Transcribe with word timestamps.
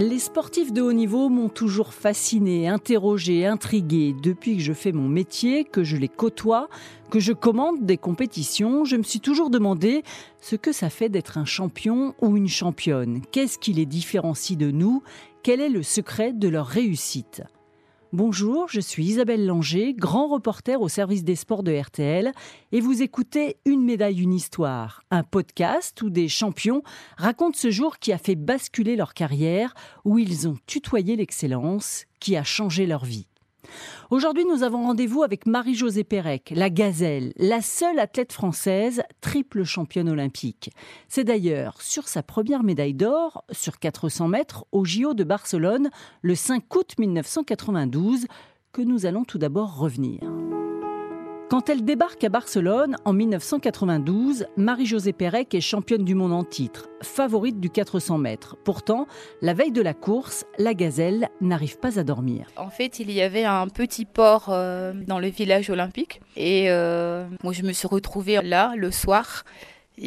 Les 0.00 0.18
sportifs 0.18 0.72
de 0.72 0.80
haut 0.80 0.94
niveau 0.94 1.28
m'ont 1.28 1.50
toujours 1.50 1.92
fasciné, 1.92 2.68
interrogé, 2.68 3.44
intrigué. 3.44 4.16
Depuis 4.22 4.56
que 4.56 4.62
je 4.62 4.72
fais 4.72 4.92
mon 4.92 5.10
métier, 5.10 5.62
que 5.62 5.84
je 5.84 5.98
les 5.98 6.08
côtoie, 6.08 6.70
que 7.10 7.20
je 7.20 7.34
commande 7.34 7.84
des 7.84 7.98
compétitions, 7.98 8.86
je 8.86 8.96
me 8.96 9.02
suis 9.02 9.20
toujours 9.20 9.50
demandé 9.50 10.02
ce 10.40 10.56
que 10.56 10.72
ça 10.72 10.88
fait 10.88 11.10
d'être 11.10 11.36
un 11.36 11.44
champion 11.44 12.14
ou 12.22 12.38
une 12.38 12.48
championne. 12.48 13.20
Qu'est-ce 13.30 13.58
qui 13.58 13.74
les 13.74 13.84
différencie 13.84 14.56
de 14.56 14.70
nous? 14.70 15.02
Quel 15.42 15.60
est 15.60 15.68
le 15.68 15.82
secret 15.82 16.32
de 16.32 16.48
leur 16.48 16.66
réussite? 16.66 17.42
Bonjour, 18.12 18.66
je 18.68 18.80
suis 18.80 19.04
Isabelle 19.04 19.46
Langer, 19.46 19.94
grand 19.94 20.26
reporter 20.26 20.80
au 20.80 20.88
service 20.88 21.22
des 21.22 21.36
sports 21.36 21.62
de 21.62 21.72
RTL, 21.72 22.32
et 22.72 22.80
vous 22.80 23.02
écoutez 23.02 23.58
Une 23.64 23.84
médaille, 23.84 24.20
une 24.20 24.34
histoire, 24.34 25.04
un 25.12 25.22
podcast 25.22 26.02
où 26.02 26.10
des 26.10 26.26
champions 26.26 26.82
racontent 27.16 27.56
ce 27.56 27.70
jour 27.70 28.00
qui 28.00 28.12
a 28.12 28.18
fait 28.18 28.34
basculer 28.34 28.96
leur 28.96 29.14
carrière, 29.14 29.74
où 30.04 30.18
ils 30.18 30.48
ont 30.48 30.56
tutoyé 30.66 31.14
l'excellence, 31.14 32.06
qui 32.18 32.36
a 32.36 32.42
changé 32.42 32.84
leur 32.84 33.04
vie. 33.04 33.29
Aujourd'hui, 34.10 34.44
nous 34.44 34.62
avons 34.62 34.82
rendez-vous 34.82 35.22
avec 35.22 35.46
Marie-Josée 35.46 36.04
Pérec, 36.04 36.52
la 36.54 36.70
gazelle, 36.70 37.32
la 37.36 37.60
seule 37.60 37.98
athlète 37.98 38.32
française 38.32 39.02
triple 39.20 39.64
championne 39.64 40.08
olympique. 40.08 40.70
C'est 41.08 41.24
d'ailleurs 41.24 41.80
sur 41.80 42.08
sa 42.08 42.22
première 42.22 42.62
médaille 42.62 42.94
d'or 42.94 43.44
sur 43.50 43.78
400 43.78 44.28
mètres 44.28 44.64
au 44.72 44.84
JO 44.84 45.14
de 45.14 45.24
Barcelone 45.24 45.90
le 46.22 46.34
5 46.34 46.74
août 46.74 46.94
1992 46.98 48.26
que 48.72 48.82
nous 48.82 49.06
allons 49.06 49.24
tout 49.24 49.38
d'abord 49.38 49.78
revenir. 49.78 50.20
Quand 51.50 51.68
elle 51.68 51.84
débarque 51.84 52.22
à 52.22 52.28
Barcelone 52.28 52.94
en 53.04 53.12
1992, 53.12 54.46
Marie-Josée 54.56 55.12
Pérec 55.12 55.52
est 55.52 55.60
championne 55.60 56.04
du 56.04 56.14
monde 56.14 56.32
en 56.32 56.44
titre, 56.44 56.88
favorite 57.02 57.58
du 57.58 57.70
400 57.70 58.18
mètres. 58.18 58.56
Pourtant, 58.62 59.08
la 59.42 59.52
veille 59.52 59.72
de 59.72 59.82
la 59.82 59.92
course, 59.92 60.44
la 60.58 60.74
gazelle 60.74 61.28
n'arrive 61.40 61.80
pas 61.80 61.98
à 61.98 62.04
dormir. 62.04 62.46
En 62.56 62.70
fait, 62.70 63.00
il 63.00 63.10
y 63.10 63.20
avait 63.20 63.42
un 63.42 63.66
petit 63.66 64.04
port 64.04 64.50
euh, 64.50 64.92
dans 65.08 65.18
le 65.18 65.26
village 65.26 65.70
olympique 65.70 66.20
et 66.36 66.70
euh, 66.70 67.26
moi 67.42 67.52
je 67.52 67.64
me 67.64 67.72
suis 67.72 67.88
retrouvée 67.88 68.40
là 68.42 68.74
le 68.76 68.92
soir 68.92 69.42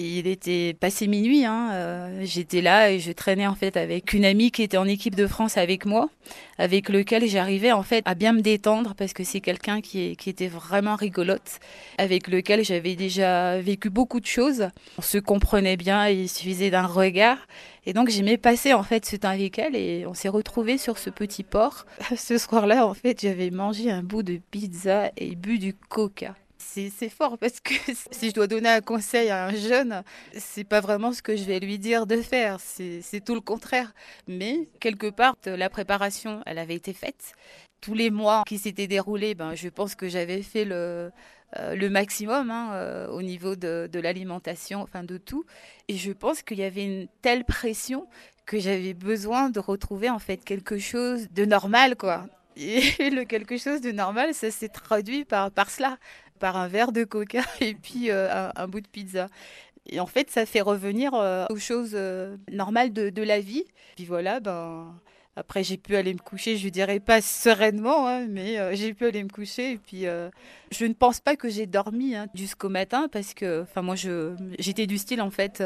il 0.01 0.27
était 0.27 0.75
passé 0.79 1.07
minuit, 1.07 1.45
hein, 1.45 1.69
euh, 1.73 2.21
j'étais 2.23 2.61
là 2.61 2.91
et 2.91 2.99
je 2.99 3.11
traînais 3.11 3.45
en 3.45 3.53
fait 3.53 3.77
avec 3.77 4.13
une 4.13 4.25
amie 4.25 4.51
qui 4.51 4.63
était 4.63 4.77
en 4.77 4.87
équipe 4.87 5.15
de 5.15 5.27
France 5.27 5.57
avec 5.57 5.85
moi, 5.85 6.09
avec 6.57 6.89
lequel 6.89 7.27
j'arrivais 7.27 7.71
en 7.71 7.83
fait 7.83 8.01
à 8.05 8.15
bien 8.15 8.33
me 8.33 8.41
détendre 8.41 8.95
parce 8.95 9.13
que 9.13 9.23
c'est 9.23 9.39
quelqu'un 9.39 9.81
qui, 9.81 10.15
qui 10.17 10.29
était 10.29 10.47
vraiment 10.47 10.95
rigolote, 10.95 11.59
avec 11.97 12.27
lequel 12.27 12.65
j'avais 12.65 12.95
déjà 12.95 13.59
vécu 13.59 13.89
beaucoup 13.89 14.19
de 14.19 14.25
choses. 14.25 14.69
On 14.97 15.03
se 15.03 15.19
comprenait 15.19 15.77
bien, 15.77 16.07
il 16.07 16.27
suffisait 16.27 16.71
d'un 16.71 16.87
regard. 16.87 17.37
Et 17.85 17.93
donc 17.93 18.09
j'aimais 18.09 18.37
passer 18.37 18.73
en 18.73 18.83
fait 18.83 19.05
ce 19.05 19.15
temps 19.17 19.29
avec 19.29 19.59
elle 19.59 19.75
et 19.75 20.05
on 20.07 20.13
s'est 20.13 20.29
retrouvés 20.29 20.77
sur 20.77 20.97
ce 20.97 21.09
petit 21.09 21.43
port. 21.43 21.85
Ce 22.15 22.37
soir-là, 22.37 22.87
en 22.87 22.93
fait, 22.93 23.21
j'avais 23.21 23.49
mangé 23.49 23.91
un 23.91 24.03
bout 24.03 24.23
de 24.23 24.39
pizza 24.51 25.11
et 25.17 25.35
bu 25.35 25.59
du 25.59 25.73
coca 25.73 26.35
c'est 26.63 27.09
fort 27.09 27.37
parce 27.37 27.59
que 27.59 27.73
si 28.11 28.29
je 28.29 28.33
dois 28.33 28.47
donner 28.47 28.69
un 28.69 28.81
conseil 28.81 29.29
à 29.29 29.45
un 29.45 29.55
jeune, 29.55 30.03
c'est 30.37 30.63
pas 30.63 30.81
vraiment 30.81 31.13
ce 31.13 31.21
que 31.21 31.35
je 31.35 31.43
vais 31.43 31.59
lui 31.59 31.79
dire 31.79 32.07
de 32.07 32.21
faire, 32.21 32.59
c'est 32.59 33.23
tout 33.23 33.35
le 33.35 33.41
contraire. 33.41 33.93
Mais 34.27 34.69
quelque 34.79 35.09
part, 35.09 35.35
la 35.45 35.69
préparation, 35.69 36.41
elle 36.45 36.57
avait 36.57 36.75
été 36.75 36.93
faite. 36.93 37.33
Tous 37.81 37.93
les 37.93 38.11
mois 38.11 38.43
qui 38.47 38.57
s'étaient 38.57 38.87
déroulés, 38.87 39.35
ben, 39.35 39.55
je 39.55 39.67
pense 39.67 39.95
que 39.95 40.07
j'avais 40.07 40.41
fait 40.41 40.63
le, 40.63 41.11
euh, 41.59 41.89
maximum 41.89 42.49
hein, 42.49 42.69
euh, 42.73 43.07
au 43.09 43.21
niveau 43.21 43.55
de, 43.55 43.89
de 43.91 43.99
l'alimentation, 43.99 44.81
enfin 44.81 45.03
de 45.03 45.17
tout. 45.17 45.45
Et 45.89 45.97
je 45.97 46.11
pense 46.11 46.41
qu'il 46.41 46.59
y 46.59 46.63
avait 46.63 46.85
une 46.85 47.07
telle 47.21 47.43
pression 47.43 48.07
que 48.45 48.59
j'avais 48.59 48.93
besoin 48.93 49.49
de 49.49 49.59
retrouver 49.59 50.09
en 50.09 50.19
fait 50.19 50.37
quelque 50.37 50.77
chose 50.77 51.27
de 51.31 51.45
normal, 51.45 51.95
quoi. 51.95 52.25
Et 52.55 52.81
le 53.09 53.23
quelque 53.25 53.57
chose 53.57 53.81
de 53.81 53.91
normal, 53.91 54.33
ça 54.33 54.51
s'est 54.51 54.69
traduit 54.69 55.25
par, 55.25 55.51
par 55.51 55.69
cela 55.69 55.97
par 56.43 56.57
un 56.57 56.67
verre 56.67 56.91
de 56.91 57.05
coca 57.05 57.43
et 57.61 57.73
puis 57.73 58.11
euh, 58.11 58.49
un, 58.53 58.67
bout 58.67 58.81
de 58.81 58.87
pizza. 58.87 59.29
Et 59.85 60.01
en 60.01 60.05
fait, 60.05 60.29
ça 60.29 60.45
fait 60.45 60.59
revenir 60.59 61.13
euh, 61.13 61.45
aux 61.49 61.55
choses 61.55 61.91
euh, 61.93 62.35
normales 62.51 62.91
de, 62.91 63.21
la 63.21 63.39
vie. 63.39 63.63
Puis 63.95 64.03
voilà, 64.03 64.41
ben, 64.41 64.93
après 65.37 65.63
j'ai 65.63 65.77
pu 65.77 65.95
aller 65.95 66.13
me 66.13 66.19
coucher, 66.19 66.57
je 66.57 66.67
dirais 66.67 66.99
pas 66.99 67.21
sereinement, 67.21 68.09
hein, 68.09 68.27
mais 68.27 68.75
j'ai 68.75 68.93
pu 68.93 69.05
aller 69.05 69.23
me 69.23 69.29
coucher. 69.29 69.71
Et 69.71 69.77
puis 69.77 70.03
je 70.03 70.85
ne 70.85 70.93
pense 70.93 71.21
pas 71.21 71.37
que 71.37 71.47
j'ai 71.47 71.65
dormi 71.65 72.13
hein, 72.13 72.27
jusqu'au 72.35 72.67
matin 72.67 73.07
parce 73.09 73.33
que, 73.33 73.61
enfin 73.61 73.81
moi, 73.81 73.95
j'étais 74.59 74.85
du 74.85 74.97
style 74.97 75.21
en 75.21 75.31
fait 75.31 75.63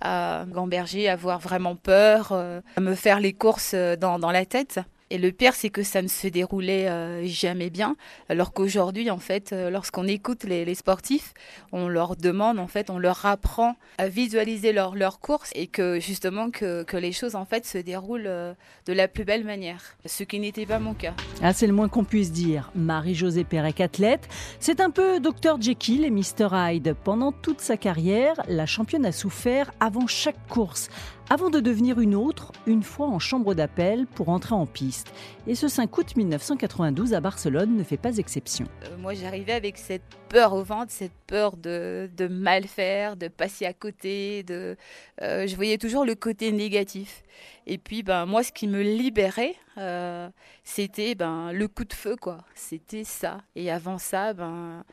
à 0.00 0.44
gamberger, 0.48 1.08
à 1.08 1.12
avoir 1.12 1.38
vraiment 1.38 1.76
peur, 1.76 2.32
à 2.32 2.80
me 2.80 2.96
faire 2.96 3.20
les 3.20 3.32
courses 3.32 3.76
dans 3.76 4.18
la 4.32 4.44
tête. 4.44 4.80
Et 5.10 5.18
le 5.18 5.30
pire, 5.30 5.54
c'est 5.54 5.70
que 5.70 5.84
ça 5.84 6.02
ne 6.02 6.08
se 6.08 6.26
déroulait 6.26 6.88
euh, 6.88 7.24
jamais 7.26 7.70
bien. 7.70 7.96
Alors 8.28 8.52
qu'aujourd'hui, 8.52 9.08
en 9.08 9.18
fait, 9.18 9.52
euh, 9.52 9.70
lorsqu'on 9.70 10.08
écoute 10.08 10.42
les, 10.42 10.74
sportifs, 10.74 11.32
on 11.70 11.86
leur 11.86 12.16
demande, 12.16 12.58
en 12.58 12.66
fait, 12.66 12.90
on 12.90 12.98
leur 12.98 13.24
apprend 13.24 13.76
à 13.98 14.08
visualiser 14.08 14.72
leur, 14.72 14.96
leur 14.96 15.20
course 15.20 15.50
et 15.54 15.68
que 15.68 16.00
justement 16.00 16.50
que, 16.50 16.82
que, 16.82 16.96
les 16.96 17.12
choses, 17.12 17.36
en 17.36 17.44
fait, 17.44 17.64
se 17.64 17.78
déroulent 17.78 18.26
euh, 18.26 18.52
de 18.86 18.92
la 18.92 19.06
plus 19.06 19.24
belle 19.24 19.44
manière. 19.44 19.96
Ce 20.06 20.24
qui 20.24 20.40
n'était 20.40 20.66
pas 20.66 20.80
mon 20.80 20.94
cas. 20.94 21.14
Ah, 21.40 21.52
c'est 21.52 21.68
le 21.68 21.72
moins 21.72 21.88
qu'on 21.88 22.04
puisse 22.04 22.32
dire. 22.32 22.72
Marie-Josée 22.74 23.44
Pérec, 23.44 23.80
athlète, 23.80 24.28
c'est 24.58 24.80
un 24.80 24.90
peu 24.90 25.20
Dr 25.20 25.60
Jekyll 25.60 26.04
et 26.04 26.10
Mr 26.10 26.48
Hyde. 26.52 26.96
Pendant 27.04 27.30
toute 27.30 27.60
sa 27.60 27.76
carrière, 27.76 28.34
la 28.48 28.66
championne 28.66 29.06
a 29.06 29.12
souffert 29.12 29.70
avant 29.78 30.08
chaque 30.08 30.48
course 30.48 30.88
avant 31.28 31.50
de 31.50 31.58
devenir 31.58 31.98
une 31.98 32.14
autre, 32.14 32.52
une 32.66 32.82
fois 32.82 33.08
en 33.08 33.18
chambre 33.18 33.54
d'appel 33.54 34.06
pour 34.06 34.28
entrer 34.28 34.54
en 34.54 34.66
piste. 34.66 35.12
Et 35.48 35.54
ce 35.56 35.66
5 35.66 35.98
août 35.98 36.16
1992 36.16 37.14
à 37.14 37.20
Barcelone 37.20 37.76
ne 37.76 37.82
fait 37.82 37.96
pas 37.96 38.16
exception. 38.16 38.66
Euh, 38.84 38.96
moi 38.96 39.14
j'arrivais 39.14 39.52
avec 39.52 39.76
cette 39.76 40.02
peur 40.28 40.52
au 40.52 40.62
ventre, 40.62 40.92
cette 40.92 41.16
peur 41.26 41.56
de, 41.56 42.08
de 42.16 42.28
mal 42.28 42.64
faire, 42.64 43.16
de 43.16 43.26
passer 43.26 43.66
à 43.66 43.72
côté, 43.72 44.44
de, 44.44 44.76
euh, 45.22 45.46
je 45.46 45.56
voyais 45.56 45.78
toujours 45.78 46.04
le 46.04 46.14
côté 46.14 46.52
négatif. 46.52 47.24
Et 47.66 47.78
puis 47.78 48.04
ben, 48.04 48.26
moi 48.26 48.44
ce 48.44 48.52
qui 48.52 48.68
me 48.68 48.82
libérait, 48.82 49.56
euh, 49.78 50.28
c'était 50.62 51.16
ben, 51.16 51.50
le 51.52 51.66
coup 51.66 51.84
de 51.84 51.92
feu, 51.92 52.14
quoi. 52.16 52.38
C'était 52.54 53.04
ça. 53.04 53.38
Et 53.56 53.70
avant 53.70 53.98
ça, 53.98 54.32
ben, 54.32 54.84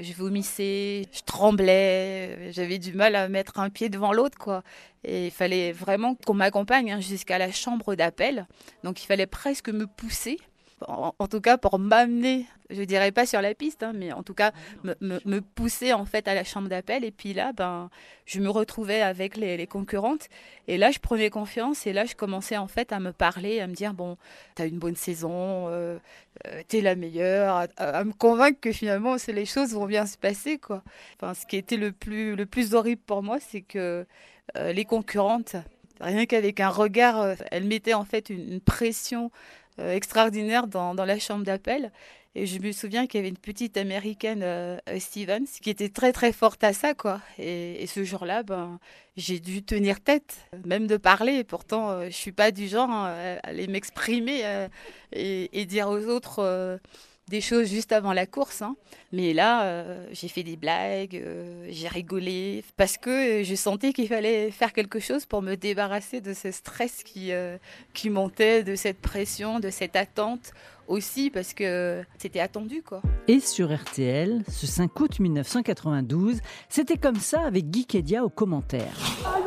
je 0.00 0.12
vomissais, 0.12 1.06
je 1.12 1.20
tremblais, 1.26 2.52
j'avais 2.52 2.78
du 2.78 2.92
mal 2.92 3.16
à 3.16 3.28
mettre 3.28 3.58
un 3.58 3.70
pied 3.70 3.88
devant 3.88 4.12
l'autre, 4.12 4.38
quoi. 4.38 4.62
Et 5.04 5.26
il 5.26 5.30
fallait 5.30 5.72
vraiment 5.72 6.14
qu'on 6.14 6.34
m'accompagne 6.34 6.92
hein, 6.92 7.00
jusqu'à 7.00 7.38
la 7.38 7.50
chambre 7.50 7.94
d'appel. 7.94 8.46
Donc 8.84 9.02
il 9.02 9.06
fallait 9.06 9.26
presque 9.26 9.68
me 9.68 9.86
pousser 9.86 10.38
en, 10.88 11.28
tout 11.28 11.40
cas 11.40 11.58
pour 11.58 11.78
m'amener, 11.78 12.46
je 12.70 12.82
dirais 12.82 13.12
pas 13.12 13.26
sur 13.26 13.40
la 13.40 13.54
piste, 13.54 13.82
hein, 13.82 13.92
mais 13.94 14.12
en 14.12 14.22
tout 14.22 14.34
cas 14.34 14.52
me, 14.82 15.40
pousser 15.40 15.92
en 15.92 16.04
fait 16.04 16.28
à 16.28 16.34
la 16.34 16.44
chambre 16.44 16.68
d'appel. 16.68 17.04
Et 17.04 17.10
puis 17.10 17.34
là, 17.34 17.52
ben, 17.52 17.90
je 18.26 18.40
me 18.40 18.48
retrouvais 18.48 19.02
avec 19.02 19.36
les, 19.36 19.66
concurrentes. 19.66 20.28
Et 20.68 20.78
là, 20.78 20.90
je 20.90 20.98
prenais 20.98 21.30
confiance. 21.30 21.86
Et 21.86 21.92
là, 21.92 22.04
je 22.04 22.14
commençais 22.14 22.56
en 22.56 22.68
fait 22.68 22.92
à 22.92 23.00
me 23.00 23.12
parler, 23.12 23.60
à 23.60 23.66
me 23.66 23.74
dire 23.74 23.94
bon, 23.94 24.16
tu 24.56 24.62
as 24.62 24.66
une 24.66 24.78
bonne 24.78 24.96
saison, 24.96 25.68
euh, 25.68 25.98
euh, 26.46 26.62
tu 26.68 26.78
es 26.78 26.80
la 26.80 26.94
meilleure, 26.94 27.66
à, 27.76 28.04
me 28.04 28.12
convaincre 28.12 28.60
que 28.60 28.72
finalement, 28.72 29.16
les 29.28 29.46
choses 29.46 29.72
vont 29.72 29.86
bien 29.86 30.06
se 30.06 30.16
passer, 30.16 30.58
quoi. 30.58 30.82
Enfin, 31.16 31.34
ce 31.34 31.46
qui 31.46 31.56
était 31.56 31.76
le 31.76 31.92
plus 31.92 32.36
le 32.36 32.46
plus 32.46 32.74
horrible 32.74 33.02
pour 33.04 33.22
moi, 33.22 33.38
c'est 33.40 33.62
que 33.62 34.06
euh, 34.56 34.72
les 34.72 34.84
concurrentes, 34.84 35.56
rien 36.00 36.26
qu'avec 36.26 36.60
un 36.60 36.68
regard, 36.68 37.36
elles 37.50 37.64
mettaient 37.64 37.94
en 37.94 38.04
fait 38.04 38.30
une 38.30 38.60
pression 38.60 39.30
extraordinaire 39.78 40.66
dans, 40.66 40.94
dans, 40.94 41.04
la 41.04 41.18
chambre 41.18 41.44
d'appel. 41.44 41.92
Et 42.34 42.46
je 42.46 42.58
me 42.60 42.72
souviens 42.72 43.06
qu'il 43.06 43.18
y 43.18 43.20
avait 43.20 43.28
une 43.28 43.36
petite 43.36 43.76
américaine, 43.76 44.40
euh, 44.42 44.78
Stevens, 44.98 45.46
qui 45.60 45.68
était 45.68 45.90
très 45.90 46.12
très 46.12 46.32
forte 46.32 46.64
à 46.64 46.72
ça, 46.72 46.94
quoi. 46.94 47.20
Et, 47.38 47.86
ce 47.86 48.04
jour-là, 48.04 48.42
ben, 48.42 48.78
j'ai 49.18 49.38
dû 49.38 49.62
tenir 49.62 50.00
tête, 50.00 50.48
même 50.64 50.86
de 50.86 50.96
parler. 50.96 51.44
pourtant, 51.44 51.90
euh, 51.90 52.06
je 52.06 52.16
suis 52.16 52.32
pas 52.32 52.50
du 52.50 52.68
genre 52.68 52.90
hein, 52.90 53.38
à 53.42 53.48
aller 53.48 53.66
m'exprimer 53.66 54.66
et, 55.12 55.66
dire 55.66 55.88
aux 55.88 56.06
autres 56.06 56.80
des 57.32 57.40
choses 57.40 57.66
juste 57.66 57.92
avant 57.92 58.12
la 58.12 58.26
course. 58.26 58.60
Hein. 58.60 58.76
Mais 59.10 59.32
là, 59.32 59.64
euh, 59.64 60.06
j'ai 60.12 60.28
fait 60.28 60.42
des 60.42 60.56
blagues, 60.56 61.16
euh, 61.16 61.66
j'ai 61.70 61.88
rigolé, 61.88 62.62
parce 62.76 62.98
que 62.98 63.42
je 63.42 63.54
sentais 63.54 63.94
qu'il 63.94 64.06
fallait 64.06 64.50
faire 64.50 64.74
quelque 64.74 65.00
chose 65.00 65.24
pour 65.24 65.40
me 65.40 65.54
débarrasser 65.54 66.20
de 66.20 66.34
ce 66.34 66.50
stress 66.50 67.02
qui, 67.02 67.32
euh, 67.32 67.56
qui 67.94 68.10
montait, 68.10 68.62
de 68.62 68.74
cette 68.76 69.00
pression, 69.00 69.60
de 69.60 69.70
cette 69.70 69.96
attente 69.96 70.52
aussi, 70.88 71.30
parce 71.30 71.54
que 71.54 72.04
c'était 72.18 72.40
attendu. 72.40 72.82
quoi. 72.82 73.00
Et 73.28 73.40
sur 73.40 73.74
RTL, 73.74 74.42
ce 74.48 74.66
5 74.66 75.00
août 75.00 75.18
1992, 75.18 76.40
c'était 76.68 76.98
comme 76.98 77.16
ça 77.16 77.40
avec 77.46 77.70
Guy 77.70 77.86
Kedia 77.86 78.24
aux 78.24 78.30
commentaires. 78.30 78.98
Ah, 79.24 79.38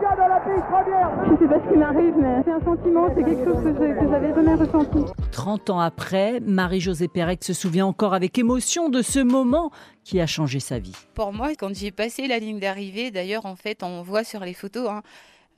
je 0.00 1.38
sais 1.38 1.48
pas 1.48 1.60
ce 1.64 1.72
qui 1.72 1.78
m'arrive, 1.78 2.14
mais 2.16 2.42
c'est 2.44 2.52
un 2.52 2.64
sentiment, 2.64 3.08
c'est 3.14 3.24
quelque 3.24 3.44
chose 3.44 3.62
que 3.62 4.10
j'avais 4.10 4.34
jamais 4.34 4.54
ressenti. 4.54 5.12
30 5.32 5.70
ans 5.70 5.80
après, 5.80 6.40
Marie-Josée 6.40 7.08
Pérec 7.08 7.42
se 7.44 7.52
souvient 7.52 7.86
encore 7.86 8.14
avec 8.14 8.38
émotion 8.38 8.88
de 8.88 9.02
ce 9.02 9.20
moment 9.20 9.70
qui 10.04 10.20
a 10.20 10.26
changé 10.26 10.60
sa 10.60 10.78
vie. 10.78 10.96
Pour 11.14 11.32
moi, 11.32 11.50
quand 11.58 11.74
j'ai 11.74 11.90
passé 11.90 12.26
la 12.26 12.38
ligne 12.38 12.58
d'arrivée, 12.58 13.10
d'ailleurs, 13.10 13.46
en 13.46 13.56
fait, 13.56 13.82
on 13.82 14.02
voit 14.02 14.24
sur 14.24 14.40
les 14.40 14.54
photos, 14.54 14.88
hein, 14.88 15.02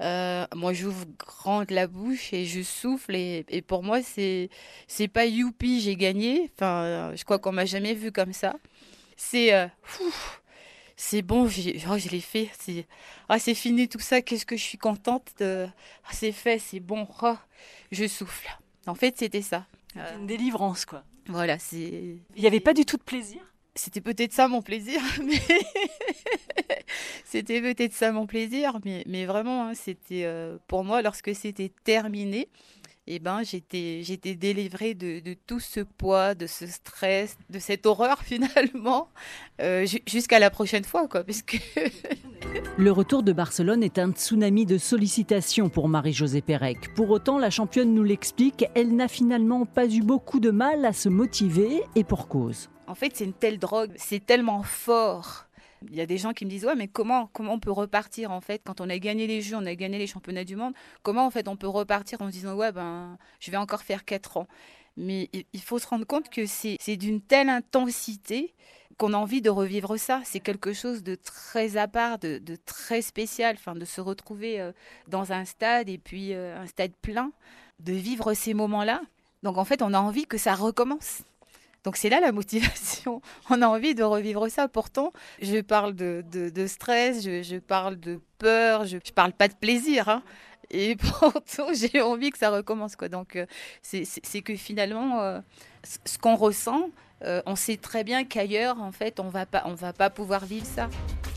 Euh, 0.00 0.44
moi, 0.56 0.72
j'ouvre 0.72 1.04
grande 1.16 1.70
la 1.70 1.86
bouche 1.86 2.32
et 2.32 2.46
je 2.46 2.62
souffle. 2.62 3.14
Et, 3.14 3.46
et 3.48 3.62
pour 3.62 3.84
moi, 3.84 4.02
c'est 4.02 4.48
c'est 4.88 5.06
pas 5.06 5.24
youpi, 5.24 5.80
j'ai 5.80 5.94
gagné. 5.94 6.50
Enfin, 6.58 7.12
je 7.14 7.22
crois 7.22 7.38
qu'on 7.38 7.52
m'a 7.52 7.64
jamais 7.64 7.94
vu 7.94 8.10
comme 8.10 8.32
ça. 8.32 8.54
C'est 9.16 9.54
euh, 9.54 9.68
c'est 10.96 11.22
bon, 11.22 11.44
oh, 11.44 11.48
je 11.48 12.08
l'ai 12.08 12.20
fait. 12.20 12.50
C'est 12.58 12.86
ah, 13.28 13.38
c'est 13.38 13.54
fini 13.54 13.88
tout 13.88 13.98
ça. 13.98 14.22
Qu'est-ce 14.22 14.46
que 14.46 14.56
je 14.56 14.62
suis 14.62 14.78
contente 14.78 15.32
de. 15.38 15.66
Ah, 16.04 16.12
c'est 16.12 16.32
fait, 16.32 16.58
c'est 16.58 16.80
bon. 16.80 17.06
Oh, 17.22 17.36
je 17.90 18.06
souffle. 18.06 18.48
En 18.86 18.94
fait, 18.94 19.18
c'était 19.18 19.42
ça. 19.42 19.66
Une 19.96 20.26
délivrance, 20.26 20.84
quoi. 20.84 21.04
Voilà, 21.26 21.58
c'est. 21.58 22.18
Il 22.36 22.40
n'y 22.40 22.46
avait 22.46 22.60
pas 22.60 22.74
du 22.74 22.84
tout 22.84 22.96
de 22.96 23.02
plaisir 23.02 23.40
c'était 23.74 24.00
peut-être 24.00 24.32
ça 24.32 24.48
mon 24.48 24.62
plaisir, 24.62 25.00
mais 25.24 25.40
c'était 27.24 27.60
peut-être 27.60 27.92
ça 27.92 28.12
mon 28.12 28.26
plaisir, 28.26 28.78
mais, 28.84 29.02
mais 29.06 29.26
vraiment, 29.26 29.68
hein, 29.68 29.74
c'était 29.74 30.24
euh, 30.24 30.58
pour 30.68 30.84
moi, 30.84 31.02
lorsque 31.02 31.34
c'était 31.34 31.72
terminé, 31.82 32.48
eh 33.06 33.18
ben, 33.18 33.42
j'étais, 33.42 34.00
j'étais 34.02 34.34
délivrée 34.34 34.94
de, 34.94 35.20
de, 35.20 35.34
tout 35.46 35.60
ce 35.60 35.80
poids, 35.80 36.34
de 36.34 36.46
ce 36.46 36.66
stress, 36.66 37.36
de 37.50 37.58
cette 37.58 37.86
horreur 37.86 38.20
finalement, 38.24 39.08
euh, 39.60 39.86
jusqu'à 40.06 40.38
la 40.38 40.50
prochaine 40.50 40.84
fois, 40.84 41.06
quoi, 41.08 41.24
parce 41.24 41.42
que 41.42 41.56
Le 42.78 42.90
retour 42.90 43.22
de 43.22 43.32
Barcelone 43.32 43.82
est 43.82 43.98
un 43.98 44.12
tsunami 44.12 44.66
de 44.66 44.78
sollicitations 44.78 45.68
pour 45.68 45.88
Marie-Josée 45.88 46.42
Pérec. 46.42 46.94
Pour 46.94 47.10
autant, 47.10 47.38
la 47.38 47.50
championne 47.50 47.94
nous 47.94 48.02
l'explique, 48.02 48.64
elle 48.74 48.94
n'a 48.94 49.08
finalement 49.08 49.66
pas 49.66 49.86
eu 49.86 50.00
beaucoup 50.00 50.40
de 50.40 50.50
mal 50.50 50.84
à 50.84 50.92
se 50.92 51.08
motiver 51.08 51.82
et 51.94 52.04
pour 52.04 52.28
cause. 52.28 52.70
En 52.86 52.94
fait, 52.94 53.12
c'est 53.14 53.24
une 53.24 53.32
telle 53.32 53.58
drogue, 53.58 53.92
c'est 53.96 54.24
tellement 54.24 54.62
fort. 54.62 55.43
Il 55.90 55.96
y 55.96 56.00
a 56.00 56.06
des 56.06 56.18
gens 56.18 56.32
qui 56.32 56.44
me 56.44 56.50
disent 56.50 56.64
ouais 56.64 56.74
mais 56.76 56.88
comment 56.88 57.28
comment 57.32 57.54
on 57.54 57.60
peut 57.60 57.70
repartir 57.70 58.30
en 58.30 58.40
fait 58.40 58.62
quand 58.64 58.80
on 58.80 58.88
a 58.88 58.98
gagné 58.98 59.26
les 59.26 59.42
Jeux, 59.42 59.56
on 59.56 59.66
a 59.66 59.74
gagné 59.74 59.98
les 59.98 60.06
championnats 60.06 60.44
du 60.44 60.56
monde, 60.56 60.74
comment 61.02 61.26
en 61.26 61.30
fait 61.30 61.48
on 61.48 61.56
peut 61.56 61.68
repartir 61.68 62.22
en 62.22 62.26
se 62.26 62.32
disant 62.32 62.54
ouais 62.54 62.72
ben 62.72 63.18
je 63.40 63.50
vais 63.50 63.56
encore 63.56 63.82
faire 63.82 64.04
4 64.04 64.38
ans? 64.38 64.48
Mais 64.96 65.28
il 65.52 65.60
faut 65.60 65.78
se 65.80 65.86
rendre 65.88 66.06
compte 66.06 66.30
que 66.30 66.46
c'est 66.46 66.96
d'une 66.96 67.20
telle 67.20 67.48
intensité 67.48 68.54
qu'on 68.96 69.12
a 69.12 69.16
envie 69.16 69.42
de 69.42 69.50
revivre 69.50 69.98
ça. 69.98 70.22
C'est 70.24 70.40
quelque 70.40 70.72
chose 70.72 71.02
de 71.02 71.14
très 71.14 71.76
à 71.76 71.88
part, 71.88 72.18
de, 72.18 72.40
très 72.64 73.02
spécial, 73.02 73.56
enfin, 73.58 73.74
de 73.74 73.84
se 73.84 74.00
retrouver 74.00 74.60
euh, 74.60 74.72
dans 75.08 75.32
un 75.32 75.44
stade 75.44 75.88
et 75.88 75.98
puis 75.98 76.32
euh, 76.32 76.60
un 76.60 76.66
stade 76.66 76.92
plein, 77.02 77.32
de 77.80 77.92
vivre 77.92 78.34
ces 78.34 78.54
moments-là. 78.54 79.02
Donc 79.42 79.58
en 79.58 79.64
fait, 79.64 79.82
on 79.82 79.92
a 79.92 79.98
envie 79.98 80.26
que 80.26 80.38
ça 80.38 80.54
recommence. 80.54 81.22
Donc 81.84 81.96
c'est 81.96 82.08
là 82.08 82.20
la 82.20 82.32
motivation. 82.32 83.20
On 83.50 83.62
a 83.62 83.68
envie 83.68 83.94
de 83.94 84.02
revivre 84.02 84.48
ça. 84.50 84.68
Pourtant, 84.68 85.12
je 85.40 85.60
parle 85.60 85.94
de, 85.94 86.66
stress, 86.66 87.22
je, 87.22 87.58
parle 87.58 88.00
de 88.00 88.20
peur, 88.38 88.86
je 88.86 88.96
ne 88.96 89.12
parle 89.14 89.32
pas 89.32 89.48
de 89.48 89.54
plaisir. 89.54 90.08
Hein. 90.08 90.22
Et 90.70 90.96
pourtant, 91.20 91.68
j'ai 91.72 92.00
envie 92.00 92.30
que 92.30 92.38
ça 92.38 92.50
recommence. 92.50 92.96
Donc 93.10 93.36
euh, 93.36 93.46
c'est 93.82 94.42
que 94.42 94.56
finalement, 94.56 95.20
euh, 95.20 95.40
ce 96.04 96.18
qu'on 96.18 96.36
ressent, 96.36 96.88
euh, 97.22 97.42
on 97.46 97.56
sait 97.56 97.76
très 97.76 98.04
bien 98.04 98.24
qu'ailleurs, 98.24 98.80
en 98.80 98.92
fait, 98.92 99.20
on 99.20 99.28
va 99.28 99.46
pas, 99.46 99.64
va 99.76 99.92
pas 99.92 100.10
pouvoir 100.10 100.44
vivre 100.44 100.66
ça. 100.66 100.88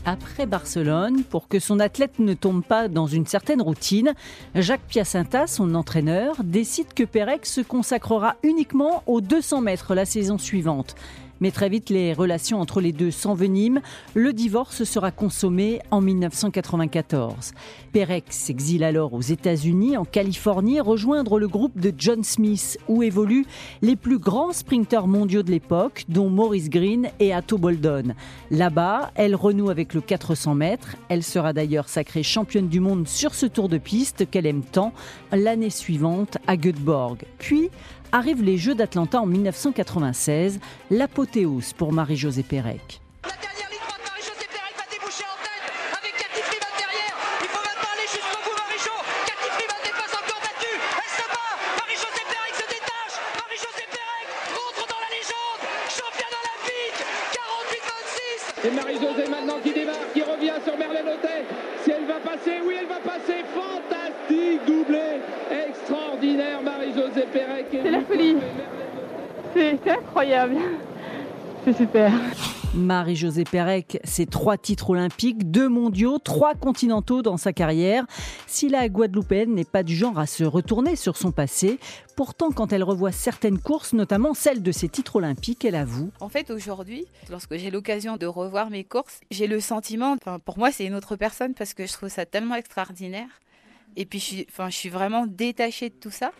Après 0.04 0.46
Barcelone, 0.46 1.24
pour 1.24 1.48
que 1.48 1.58
son 1.58 1.80
athlète 1.80 2.18
ne 2.18 2.32
tombe 2.32 2.64
pas 2.64 2.88
dans 2.88 3.06
une 3.06 3.26
certaine 3.26 3.60
routine, 3.60 4.14
Jacques 4.54 4.86
Piacentas, 4.88 5.48
son 5.48 5.74
entraîneur, 5.74 6.36
décide 6.42 6.94
que 6.94 7.02
Pérec 7.02 7.44
se 7.44 7.60
consacrera 7.60 8.36
uniquement 8.42 9.02
aux 9.06 9.20
200 9.20 9.60
mètres 9.60 9.94
la 9.94 10.04
saison 10.04 10.38
suivante. 10.38 10.94
Mais 11.40 11.50
très 11.50 11.68
vite, 11.68 11.90
les 11.90 12.12
relations 12.12 12.60
entre 12.60 12.80
les 12.80 12.92
deux 12.92 13.10
s'enveniment. 13.10 13.80
Le 14.14 14.32
divorce 14.32 14.84
sera 14.84 15.10
consommé 15.10 15.80
en 15.90 16.00
1994. 16.00 17.52
Perec 17.92 18.24
s'exile 18.30 18.84
alors 18.84 19.14
aux 19.14 19.20
États-Unis, 19.20 19.96
en 19.96 20.04
Californie, 20.04 20.80
rejoindre 20.80 21.38
le 21.38 21.48
groupe 21.48 21.78
de 21.78 21.92
John 21.96 22.24
Smith, 22.24 22.78
où 22.88 23.02
évoluent 23.02 23.46
les 23.82 23.96
plus 23.96 24.18
grands 24.18 24.52
sprinteurs 24.52 25.06
mondiaux 25.06 25.42
de 25.42 25.50
l'époque, 25.50 26.04
dont 26.08 26.28
Maurice 26.30 26.70
Green 26.70 27.08
et 27.20 27.32
Atto 27.32 27.58
Boldon. 27.58 28.14
Là-bas, 28.50 29.10
elle 29.14 29.34
renoue 29.34 29.70
avec 29.70 29.94
le 29.94 30.00
400 30.00 30.54
mètres. 30.54 30.96
Elle 31.08 31.22
sera 31.22 31.52
d'ailleurs 31.52 31.88
sacrée 31.88 32.22
championne 32.22 32.68
du 32.68 32.80
monde 32.80 33.08
sur 33.08 33.34
ce 33.34 33.46
tour 33.46 33.68
de 33.68 33.78
piste 33.78 34.30
qu'elle 34.30 34.46
aime 34.46 34.62
tant 34.62 34.92
l'année 35.32 35.70
suivante 35.70 36.38
à 36.46 36.56
Göteborg. 36.56 37.24
Puis, 37.38 37.70
arrivent 38.12 38.42
les 38.42 38.56
Jeux 38.56 38.74
d'Atlanta 38.74 39.20
en 39.20 39.26
1996, 39.26 40.60
l'apothéose 40.90 41.72
pour 41.72 41.92
Marie-Josée 41.92 42.42
Pérec. 42.42 43.00
La 43.24 43.30
dernière 43.40 43.68
ligne 43.70 43.80
droite, 43.84 44.00
Marie-Josée 44.04 44.48
Pérec 44.48 44.74
va 44.76 44.86
déboucher 44.90 45.24
en 45.28 45.38
tête 45.42 45.68
avec 45.92 46.12
Cathy 46.16 46.42
Freeman 46.42 46.74
derrière. 46.78 47.14
Il 47.42 47.50
faut 47.52 47.64
maintenant 47.64 47.92
aller 47.92 48.08
jusqu'au 48.08 48.40
bout, 48.44 48.56
Marie-Jo. 48.56 48.94
Cathy 49.28 49.48
Freeman 49.56 49.80
n'est 49.84 49.98
pas 49.98 50.10
encore 50.14 50.40
battue. 50.40 50.78
Elle 50.78 51.12
se 51.18 51.26
bat. 51.28 51.52
Marie-Josée 51.82 52.26
Pérec 52.28 52.52
se 52.56 52.66
détache. 52.68 53.16
Marie-Josée 53.36 53.88
Pérec 53.92 54.26
rentre 54.56 54.84
dans 54.88 55.00
la 55.04 55.10
légende. 55.12 55.62
Championne 55.92 56.36
olympique. 56.38 57.00
48-26. 57.36 58.68
Et 58.68 58.72
Marie-Josée 58.72 59.28
maintenant 59.28 59.58
qui 59.60 59.72
démarre, 59.72 60.06
qui 60.14 60.22
revient 60.22 60.58
sur 60.64 60.74
Merlène 60.78 61.08
Hôtel. 61.12 61.42
Si 61.84 61.90
elle 61.92 62.06
va 62.08 62.18
passer, 62.24 62.58
oui, 62.64 62.74
elle 62.80 62.88
va 62.88 63.00
passer. 63.04 63.44
Fantastique 63.52 64.64
doublé. 64.66 65.20
Extraordinaire, 65.48 66.60
Marie-Josée 66.62 67.28
Pérec. 67.32 67.66
C'est 67.70 67.90
la 67.90 68.02
folie. 68.02 68.36
C'est 69.88 69.94
incroyable. 69.94 70.56
C'est 71.64 71.74
super. 71.74 72.12
Marie-Josée 72.74 73.44
Pérec, 73.44 73.98
c'est 74.04 74.28
trois 74.28 74.58
titres 74.58 74.90
olympiques, 74.90 75.50
deux 75.50 75.70
mondiaux, 75.70 76.18
trois 76.18 76.54
continentaux 76.54 77.22
dans 77.22 77.38
sa 77.38 77.54
carrière. 77.54 78.04
Si 78.46 78.68
la 78.68 78.90
Guadeloupéenne 78.90 79.54
n'est 79.54 79.64
pas 79.64 79.82
du 79.82 79.96
genre 79.96 80.18
à 80.18 80.26
se 80.26 80.44
retourner 80.44 80.94
sur 80.94 81.16
son 81.16 81.32
passé, 81.32 81.78
pourtant 82.16 82.50
quand 82.50 82.74
elle 82.74 82.82
revoit 82.82 83.12
certaines 83.12 83.58
courses, 83.58 83.94
notamment 83.94 84.34
celle 84.34 84.62
de 84.62 84.72
ses 84.72 84.90
titres 84.90 85.16
olympiques, 85.16 85.64
elle 85.64 85.74
avoue. 85.74 86.10
En 86.20 86.28
fait, 86.28 86.50
aujourd'hui, 86.50 87.06
lorsque 87.30 87.56
j'ai 87.56 87.70
l'occasion 87.70 88.18
de 88.18 88.26
revoir 88.26 88.68
mes 88.68 88.84
courses, 88.84 89.20
j'ai 89.30 89.46
le 89.46 89.58
sentiment, 89.58 90.12
enfin, 90.20 90.38
pour 90.38 90.58
moi 90.58 90.70
c'est 90.70 90.84
une 90.84 90.96
autre 90.96 91.16
personne 91.16 91.54
parce 91.54 91.72
que 91.72 91.86
je 91.86 91.94
trouve 91.94 92.10
ça 92.10 92.26
tellement 92.26 92.56
extraordinaire. 92.56 93.28
Et 93.96 94.04
puis 94.04 94.18
je 94.18 94.24
suis, 94.24 94.46
enfin, 94.50 94.68
je 94.68 94.76
suis 94.76 94.90
vraiment 94.90 95.26
détachée 95.26 95.88
de 95.88 95.94
tout 95.94 96.10
ça 96.10 96.32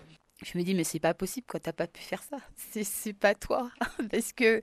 je 0.45 0.57
me 0.57 0.63
dis 0.63 0.75
mais 0.75 0.85
c'est 0.85 1.01
pas 1.01 1.15
possible 1.15 1.47
quoi 1.47 1.61
t'as 1.61 1.73
pas 1.73 1.87
pu 1.87 2.01
faire 2.01 2.23
ça. 2.23 2.39
C'est 2.83 3.13
pas 3.13 3.35
toi. 3.35 3.71
Parce 4.11 4.33
que 4.33 4.63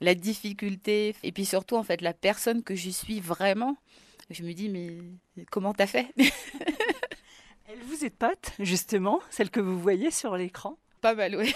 la 0.00 0.14
difficulté 0.14 1.14
et 1.22 1.32
puis 1.32 1.44
surtout 1.44 1.76
en 1.76 1.82
fait 1.82 2.00
la 2.00 2.12
personne 2.12 2.62
que 2.62 2.74
je 2.74 2.90
suis 2.90 3.20
vraiment 3.20 3.76
je 4.30 4.42
me 4.42 4.52
dis 4.52 4.68
mais 4.68 4.98
comment 5.50 5.74
t'as 5.74 5.86
fait? 5.86 6.08
Elle 7.66 7.82
vous 7.86 8.04
est 8.04 8.10
pote 8.10 8.52
justement 8.58 9.20
celle 9.30 9.50
que 9.50 9.60
vous 9.60 9.78
voyez 9.78 10.10
sur 10.10 10.36
l'écran? 10.36 10.78
Pas 11.00 11.14
mal 11.14 11.36
oui 11.36 11.54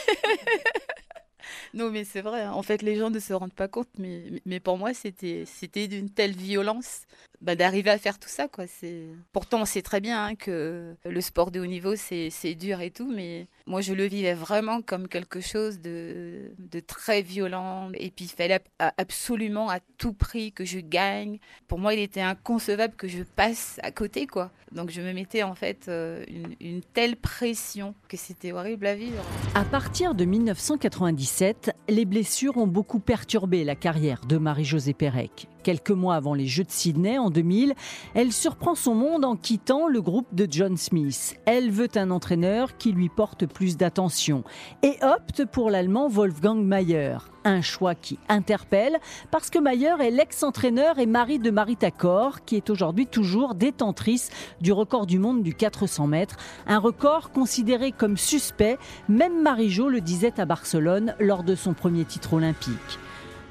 non 1.75 1.91
mais 1.91 2.05
c'est 2.05 2.21
vrai 2.21 2.43
hein. 2.43 2.53
en 2.53 2.63
fait 2.63 2.83
les 2.83 2.97
gens 2.97 3.11
ne 3.11 3.19
se 3.19 3.33
rendent 3.33 3.55
pas 3.55 3.69
compte 3.69 3.89
mais 3.99 4.25
mais 4.45 4.61
pour 4.61 4.79
moi 4.79 4.95
c'était 4.95 5.45
c'était 5.47 5.89
d'une 5.89 6.11
telle 6.11 6.37
violence 6.37 7.03
bah, 7.41 7.55
d'arriver 7.55 7.91
à 7.91 7.99
faire 7.99 8.19
tout 8.19 8.29
ça. 8.29 8.49
Quoi. 8.49 8.67
C'est... 8.67 9.05
Pourtant, 9.33 9.63
on 9.63 9.65
sait 9.65 9.83
très 9.83 10.01
bien 10.01 10.25
hein, 10.25 10.35
que 10.35 10.95
le 11.05 11.21
sport 11.21 11.51
de 11.51 11.61
haut 11.61 11.67
niveau, 11.67 11.95
c'est, 11.97 12.55
dur 12.55 12.81
et 12.81 12.91
tout, 12.91 13.11
mais 13.11 13.47
moi, 13.67 13.81
je 13.81 13.93
le 13.93 14.05
vivais 14.05 14.35
vraiment 14.35 14.83
comme 14.83 15.09
quelque 15.09 15.41
chose 15.41 15.81
de, 15.81 16.53
de 16.59 16.81
très 16.81 17.23
violent. 17.23 17.91
Et 17.95 18.11
puis, 18.11 18.25
il 18.25 18.31
fallait 18.31 18.61
absolument 18.79 19.71
à 19.71 19.79
tout 19.99 20.13
prix 20.13 20.53
que 20.53 20.65
je 20.65 20.81
gagne. 20.81 21.39
Pour 21.69 21.79
moi, 21.79 21.95
il 21.95 22.01
était 22.01 22.21
inconcevable 22.21 22.95
que 22.97 23.09
je 23.09 23.23
passe 23.23 23.79
à 23.83 23.93
côté. 23.93 24.27
quoi. 24.27 24.51
Donc, 24.73 24.91
je 24.91 25.01
me 25.01 25.13
mettais 25.13 25.43
en 25.43 25.55
fait 25.55 25.87
euh, 25.89 26.25
une, 26.29 26.55
une 26.61 26.83
telle 26.83 27.17
pression 27.17 27.95
que 28.09 28.17
c'était 28.17 28.53
horrible 28.53 28.87
à 28.87 28.95
vivre. 28.95 29.23
À 29.55 29.65
partir 29.65 30.15
de 30.15 30.25
1997, 30.25 31.71
les 31.89 32.05
blessures 32.05 32.57
ont 32.57 32.67
beaucoup 32.67 33.01
perturbé 33.01 33.65
la 33.65 33.77
carrière 33.77 34.23
de 34.27 34.39
Marie-Josée 34.39 34.95
Pérec. 34.95 35.49
Quelques 35.69 35.91
mois 35.91 36.15
avant 36.15 36.33
les 36.33 36.47
Jeux 36.47 36.65
de 36.65 36.71
Sydney 36.71 37.19
en 37.19 37.29
2000, 37.29 37.75
elle 38.15 38.33
surprend 38.33 38.75
son 38.75 38.95
monde 38.95 39.27
en 39.27 39.37
quittant 39.37 39.87
le 39.87 40.01
groupe 40.01 40.35
de 40.35 40.49
John 40.51 40.79
Smith. 40.79 41.39
Elle 41.45 41.71
veut 41.71 41.91
un 41.95 42.11
entraîneur 42.11 42.79
qui 42.79 42.91
lui 42.91 43.11
porte 43.11 43.45
plus 43.45 43.77
d'attention 43.77 44.45
et 44.83 44.97
opte 45.03 45.45
pour 45.45 45.69
l'allemand 45.69 46.09
Wolfgang 46.09 46.65
Mayer. 46.65 47.19
Un 47.45 47.61
choix 47.61 47.95
qui 47.95 48.19
interpelle 48.31 48.99
parce 49.31 49.51
que 49.51 49.59
Mayer 49.59 49.93
est 50.01 50.11
l'ex-entraîneur 50.11 50.99
et 50.99 51.05
mari 51.05 51.39
de 51.39 51.51
Marita 51.51 51.91
Kor, 51.91 52.47
qui 52.47 52.57
est 52.57 52.71
aujourd'hui 52.71 53.07
toujours 53.07 53.55
détentrice 53.55 54.31
du 54.63 54.73
record 54.73 55.05
du 55.05 55.19
monde 55.19 55.43
du 55.43 55.53
400 55.53 56.07
mètres. 56.07 56.37
Un 56.67 56.79
record 56.79 57.31
considéré 57.31 57.93
comme 57.93 58.17
suspect, 58.17 58.79
même 59.11 59.43
Marie-Jo 59.43 59.91
le 59.91 60.01
disait 60.01 60.41
à 60.41 60.47
Barcelone 60.47 61.15
lors 61.21 61.43
de 61.43 61.55
son 61.55 61.75
premier 61.75 62.07
titre 62.07 62.33
olympique. 62.33 62.99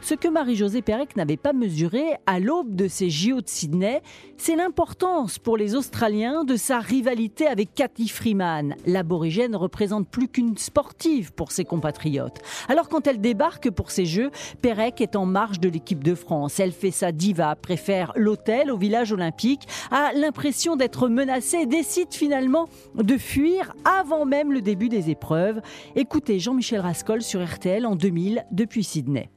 Ce 0.07 0.13
que 0.15 0.29
Marie-Josée 0.29 0.81
Pérec 0.81 1.17
n'avait 1.17 1.35
pas 1.35 1.51
mesuré 1.51 2.01
à 2.25 2.39
l'aube 2.39 2.73
de 2.73 2.87
ces 2.87 3.09
JO 3.09 3.41
de 3.41 3.49
Sydney, 3.49 4.01
c'est 4.37 4.55
l'importance 4.55 5.37
pour 5.37 5.57
les 5.57 5.75
Australiens 5.75 6.45
de 6.45 6.55
sa 6.55 6.79
rivalité 6.79 7.45
avec 7.45 7.73
Cathy 7.73 8.07
Freeman. 8.07 8.77
L'aborigène 8.85 9.53
représente 9.53 10.07
plus 10.07 10.29
qu'une 10.29 10.55
sportive 10.55 11.33
pour 11.33 11.51
ses 11.51 11.65
compatriotes. 11.65 12.39
Alors 12.69 12.87
quand 12.87 13.05
elle 13.05 13.19
débarque 13.19 13.69
pour 13.69 13.91
ces 13.91 14.05
Jeux, 14.05 14.31
Pérec 14.61 15.01
est 15.01 15.17
en 15.17 15.25
marge 15.25 15.59
de 15.59 15.67
l'équipe 15.67 16.01
de 16.01 16.15
France. 16.15 16.57
Elle 16.61 16.71
fait 16.71 16.91
sa 16.91 17.11
diva, 17.11 17.57
préfère 17.57 18.13
l'hôtel 18.15 18.71
au 18.71 18.77
village 18.77 19.11
olympique, 19.11 19.67
a 19.91 20.13
l'impression 20.13 20.77
d'être 20.77 21.09
menacée 21.09 21.63
et 21.63 21.65
décide 21.65 22.13
finalement 22.13 22.69
de 22.95 23.17
fuir 23.17 23.73
avant 23.83 24.23
même 24.23 24.53
le 24.53 24.61
début 24.61 24.87
des 24.87 25.09
épreuves. 25.09 25.59
Écoutez 25.97 26.39
Jean-Michel 26.39 26.79
Rascol 26.79 27.21
sur 27.21 27.45
RTL 27.45 27.85
en 27.85 27.97
2000 27.97 28.45
depuis 28.53 28.85
Sydney. 28.85 29.29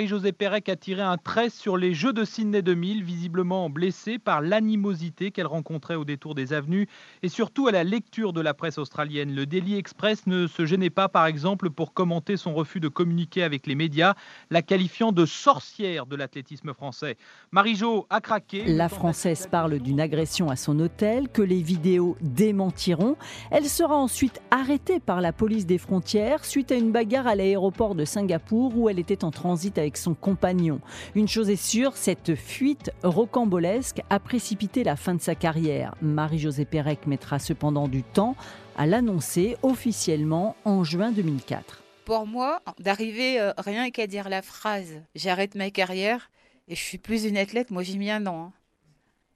Marie-Josée 0.00 0.32
Pérec 0.32 0.66
a 0.70 0.76
tiré 0.76 1.02
un 1.02 1.18
trait 1.18 1.50
sur 1.50 1.76
les 1.76 1.92
Jeux 1.92 2.14
de 2.14 2.24
Sydney 2.24 2.62
2000, 2.62 3.04
visiblement 3.04 3.68
blessée 3.68 4.18
par 4.18 4.40
l'animosité 4.40 5.30
qu'elle 5.30 5.46
rencontrait 5.46 5.94
au 5.94 6.06
détour 6.06 6.34
des 6.34 6.54
avenues 6.54 6.88
et 7.22 7.28
surtout 7.28 7.68
à 7.68 7.70
la 7.70 7.84
lecture 7.84 8.32
de 8.32 8.40
la 8.40 8.54
presse 8.54 8.78
australienne. 8.78 9.34
Le 9.34 9.44
Daily 9.44 9.76
Express 9.76 10.26
ne 10.26 10.46
se 10.46 10.64
gênait 10.64 10.88
pas, 10.88 11.10
par 11.10 11.26
exemple, 11.26 11.68
pour 11.68 11.92
commenter 11.92 12.38
son 12.38 12.54
refus 12.54 12.80
de 12.80 12.88
communiquer 12.88 13.42
avec 13.42 13.66
les 13.66 13.74
médias, 13.74 14.14
la 14.48 14.62
qualifiant 14.62 15.12
de 15.12 15.26
sorcière 15.26 16.06
de 16.06 16.16
l'athlétisme 16.16 16.72
français. 16.72 17.18
Marie-Jo 17.52 18.06
a 18.08 18.22
craqué. 18.22 18.64
La 18.64 18.88
Française 18.88 19.48
parle 19.50 19.80
d'une 19.80 20.00
agression 20.00 20.48
à 20.48 20.56
son 20.56 20.80
hôtel 20.80 21.28
que 21.28 21.42
les 21.42 21.60
vidéos 21.60 22.16
démentiront. 22.22 23.16
Elle 23.50 23.68
sera 23.68 23.96
ensuite 23.96 24.40
arrêtée 24.50 24.98
par 24.98 25.20
la 25.20 25.34
police 25.34 25.66
des 25.66 25.76
frontières 25.76 26.46
suite 26.46 26.72
à 26.72 26.76
une 26.76 26.90
bagarre 26.90 27.26
à 27.26 27.34
l'aéroport 27.34 27.94
de 27.94 28.06
Singapour 28.06 28.72
où 28.78 28.88
elle 28.88 28.98
était 28.98 29.24
en 29.24 29.30
transit 29.30 29.76
avec 29.76 29.89
son 29.96 30.14
compagnon. 30.14 30.80
Une 31.14 31.28
chose 31.28 31.50
est 31.50 31.56
sûre, 31.56 31.96
cette 31.96 32.34
fuite 32.34 32.90
rocambolesque 33.02 34.00
a 34.10 34.18
précipité 34.18 34.84
la 34.84 34.96
fin 34.96 35.14
de 35.14 35.20
sa 35.20 35.34
carrière. 35.34 35.94
Marie-Josée 36.02 36.64
Pérec 36.64 37.06
mettra 37.06 37.38
cependant 37.38 37.88
du 37.88 38.02
temps 38.02 38.36
à 38.76 38.86
l'annoncer 38.86 39.56
officiellement 39.62 40.56
en 40.64 40.84
juin 40.84 41.12
2004. 41.12 41.82
Pour 42.04 42.26
moi, 42.26 42.60
d'arriver 42.78 43.38
euh, 43.40 43.52
rien 43.58 43.90
qu'à 43.90 44.06
dire 44.06 44.28
la 44.28 44.42
phrase 44.42 44.94
j'arrête 45.14 45.54
ma 45.54 45.70
carrière 45.70 46.30
et 46.68 46.74
je 46.74 46.80
suis 46.80 46.98
plus 46.98 47.24
une 47.24 47.36
athlète, 47.36 47.70
moi 47.70 47.82
j'ai 47.82 47.96
mis 47.96 48.10
un 48.10 48.26
an. 48.26 48.46
hein. 48.46 48.52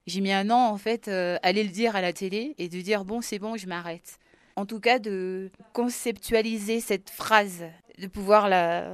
J'ai 0.06 0.20
mis 0.20 0.32
un 0.32 0.50
an 0.50 0.68
en 0.68 0.76
fait 0.78 1.08
euh, 1.08 1.37
à 1.42 1.49
aller 1.49 1.62
le 1.62 1.70
dire 1.70 1.94
à 1.96 2.00
la 2.00 2.12
télé 2.12 2.54
et 2.58 2.68
de 2.68 2.80
dire 2.80 3.04
bon 3.04 3.20
c'est 3.20 3.38
bon 3.38 3.56
je 3.56 3.66
m'arrête. 3.66 4.18
En 4.56 4.66
tout 4.66 4.80
cas 4.80 4.99
de 4.99 5.50
conceptualiser 5.73 6.80
cette 6.80 7.11
phrase, 7.11 7.64
de 7.99 8.06
pouvoir 8.06 8.49
la, 8.49 8.88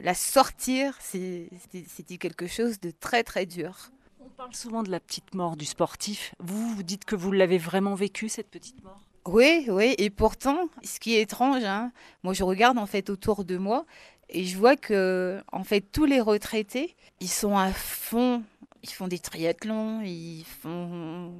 la 0.00 0.14
sortir, 0.14 0.96
c'est- 1.00 1.48
quelque 2.18 2.46
chose 2.46 2.80
de 2.80 2.90
très 2.90 3.22
très 3.24 3.46
dur. 3.46 3.90
On 4.20 4.28
parle 4.28 4.54
souvent 4.54 4.82
de 4.82 4.90
la 4.90 5.00
petite 5.00 5.34
mort 5.34 5.56
du 5.56 5.64
sportif. 5.64 6.34
Vous, 6.38 6.74
vous 6.74 6.82
dites 6.82 7.04
que 7.04 7.16
vous 7.16 7.32
l'avez 7.32 7.58
vraiment 7.58 7.94
vécue, 7.94 8.28
cette 8.28 8.48
petite 8.50 8.82
mort? 8.82 8.98
Oui, 9.26 9.66
oui, 9.68 9.94
et 9.98 10.10
pourtant, 10.10 10.68
ce 10.82 10.98
qui 10.98 11.14
est 11.14 11.22
étrange, 11.22 11.62
hein, 11.64 11.92
moi 12.24 12.32
je 12.34 12.42
regarde 12.42 12.76
en 12.78 12.86
fait 12.86 13.08
autour 13.08 13.44
de 13.44 13.56
moi 13.56 13.86
et 14.28 14.44
je 14.44 14.58
vois 14.58 14.76
que 14.76 15.40
en 15.52 15.62
fait 15.64 15.80
tous 15.80 16.04
les 16.06 16.20
retraités, 16.20 16.96
ils 17.20 17.28
sont 17.30 17.56
à 17.56 17.72
fond, 17.72 18.42
ils 18.82 18.90
font 18.90 19.06
des 19.06 19.20
triathlons, 19.20 20.00
ils 20.02 20.44
font 20.44 21.32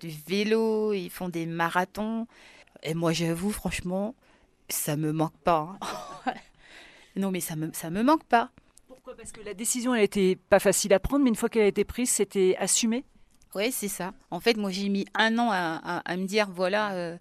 du 0.00 0.10
vélo, 0.28 0.92
ils 0.92 1.08
font 1.10 1.30
des 1.30 1.46
marathons. 1.46 2.26
Et 2.82 2.92
moi 2.94 3.12
j'avoue 3.12 3.52
franchement, 3.52 4.14
ça 4.68 4.96
me 4.96 5.10
manque 5.12 5.36
pas. 5.44 5.78
hein. 6.26 6.34
non 7.16 7.30
mais 7.30 7.40
ça 7.40 7.56
me 7.56 7.70
ça 7.72 7.90
me 7.90 8.02
manque 8.02 8.24
pas. 8.24 8.50
Pourquoi? 8.86 9.14
Parce 9.16 9.32
que 9.32 9.40
la 9.40 9.54
décision, 9.54 9.94
elle 9.94 10.02
n'était 10.02 10.36
pas 10.36 10.58
facile 10.58 10.92
à 10.92 11.00
prendre, 11.00 11.22
mais 11.24 11.30
une 11.30 11.36
fois 11.36 11.48
qu'elle 11.48 11.62
a 11.62 11.66
été 11.66 11.84
prise, 11.84 12.10
c'était 12.10 12.56
assumé? 12.58 13.04
Oui, 13.54 13.72
c'est 13.72 13.88
ça. 13.88 14.12
En 14.30 14.38
fait, 14.40 14.56
moi, 14.56 14.70
j'ai 14.70 14.88
mis 14.88 15.06
un 15.14 15.36
an 15.38 15.50
à, 15.50 15.80
à- 15.82 15.98
à 16.12 16.16
me 16.16 16.24
dire, 16.26 16.48
voilà, 16.50 16.92
euh, 16.94 17.16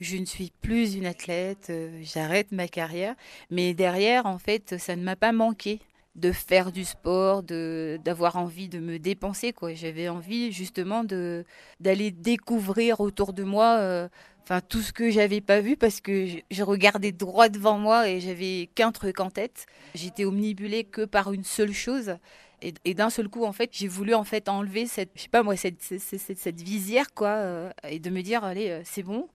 je 0.00 0.16
ne 0.16 0.24
suis 0.24 0.52
plus 0.62 0.94
une 0.96 1.06
athlète, 1.06 1.68
euh, 1.70 2.00
j'arrête 2.02 2.52
ma 2.52 2.68
carrière. 2.68 3.14
Mais 3.50 3.74
derrière, 3.74 4.26
en 4.26 4.38
fait, 4.38 4.76
ça 4.78 4.96
ne 4.96 5.02
m'a 5.02 5.16
pas 5.16 5.32
manqué 5.32 5.80
de 6.16 6.32
faire 6.32 6.72
du 6.72 6.84
sport, 6.84 7.42
de 7.42 7.98
d'avoir 8.04 8.36
envie 8.36 8.68
de 8.68 8.78
me 8.80 8.98
dépenser, 8.98 9.52
quoi. 9.52 9.74
J'avais 9.74 10.08
envie 10.08 10.52
justement 10.52 11.04
de 11.04 11.44
d'aller 11.80 12.10
découvrir 12.10 13.00
autour 13.00 13.32
de 13.32 13.42
moi, 13.44 13.78
euh, 13.80 14.08
enfin 14.46 14.60
tout 14.60 14.80
ce 14.80 14.92
que 14.92 15.10
j'avais 15.10 15.40
pas 15.40 15.60
vu 15.60 15.76
parce 15.76 16.00
que 16.00 16.26
je, 16.50 16.62
regardais 16.62 17.10
droit 17.10 17.48
devant 17.48 17.78
moi 17.78 18.08
et 18.08 18.20
j'avais 18.20 18.70
qu'un 18.76 18.92
truc 18.92 19.18
en 19.18 19.28
tête. 19.28 19.66
J'étais 19.94 20.24
omnibulée 20.24 20.84
que 20.84 21.04
par 21.04 21.32
une 21.32 21.42
seule 21.42 21.72
chose. 21.72 22.16
Et, 22.62 22.72
et 22.84 22.94
d'un 22.94 23.10
seul 23.10 23.28
coup, 23.28 23.44
en 23.44 23.52
fait, 23.52 23.70
j'ai 23.72 23.88
voulu 23.88 24.14
en 24.14 24.22
fait 24.24 24.48
enlever 24.48 24.86
cette, 24.86 25.10
je 25.16 25.22
sais 25.22 25.28
pas 25.28 25.42
moi, 25.42 25.56
cette, 25.56 25.82
cette, 25.82 26.00
cette- 26.00 26.38
cette 26.38 26.60
visière, 26.62 27.12
quoi, 27.12 27.28
euh, 27.28 27.70
et 27.88 27.98
de 27.98 28.08
me 28.08 28.22
dire, 28.22 28.44
allez, 28.44 28.70
euh, 28.70 28.80
c'est 28.84 29.02
bon. 29.02 29.28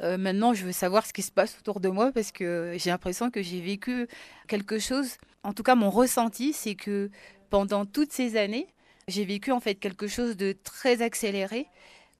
Euh, 0.00 0.18
maintenant, 0.18 0.52
je 0.52 0.64
veux 0.66 0.72
savoir 0.72 1.06
ce 1.06 1.12
qui 1.12 1.22
se 1.22 1.30
passe 1.32 1.56
autour 1.58 1.80
de 1.80 1.88
moi 1.88 2.10
parce 2.12 2.32
que 2.32 2.74
j'ai 2.76 2.90
l'impression 2.90 3.30
que 3.30 3.42
j'ai 3.42 3.60
vécu 3.60 4.08
quelque 4.48 4.78
chose. 4.78 5.16
En 5.42 5.52
tout 5.54 5.62
cas, 5.62 5.74
mon 5.74 5.90
ressenti, 5.90 6.52
c'est 6.52 6.74
que 6.74 7.08
pendant 7.50 7.86
toutes 7.86 8.12
ces 8.12 8.36
années, 8.36 8.66
j'ai 9.08 9.24
vécu 9.24 9.52
en 9.52 9.60
fait 9.60 9.76
quelque 9.76 10.08
chose 10.08 10.36
de 10.36 10.52
très 10.52 11.00
accéléré, 11.00 11.68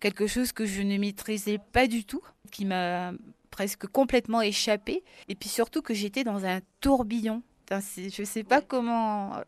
quelque 0.01 0.27
chose 0.27 0.53
que 0.53 0.67
je 0.67 0.83
ne 0.83 0.97
maîtrisais 0.99 1.59
pas 1.73 1.87
du 1.87 2.05
tout, 2.05 2.21
qui 2.51 2.65
m'a 2.65 3.13
presque 3.51 3.87
complètement 3.87 4.43
échappé, 4.43 5.03
et 5.29 5.35
puis 5.35 5.49
surtout 5.49 5.83
que 5.83 5.95
j'étais 5.95 6.25
dans 6.25 6.45
un 6.45 6.61
tourbillon. 6.81 7.43
Je 7.69 8.23
sais 8.23 8.45
pas 8.45 8.61
comment 8.61 9.35
euh, 9.39 9.41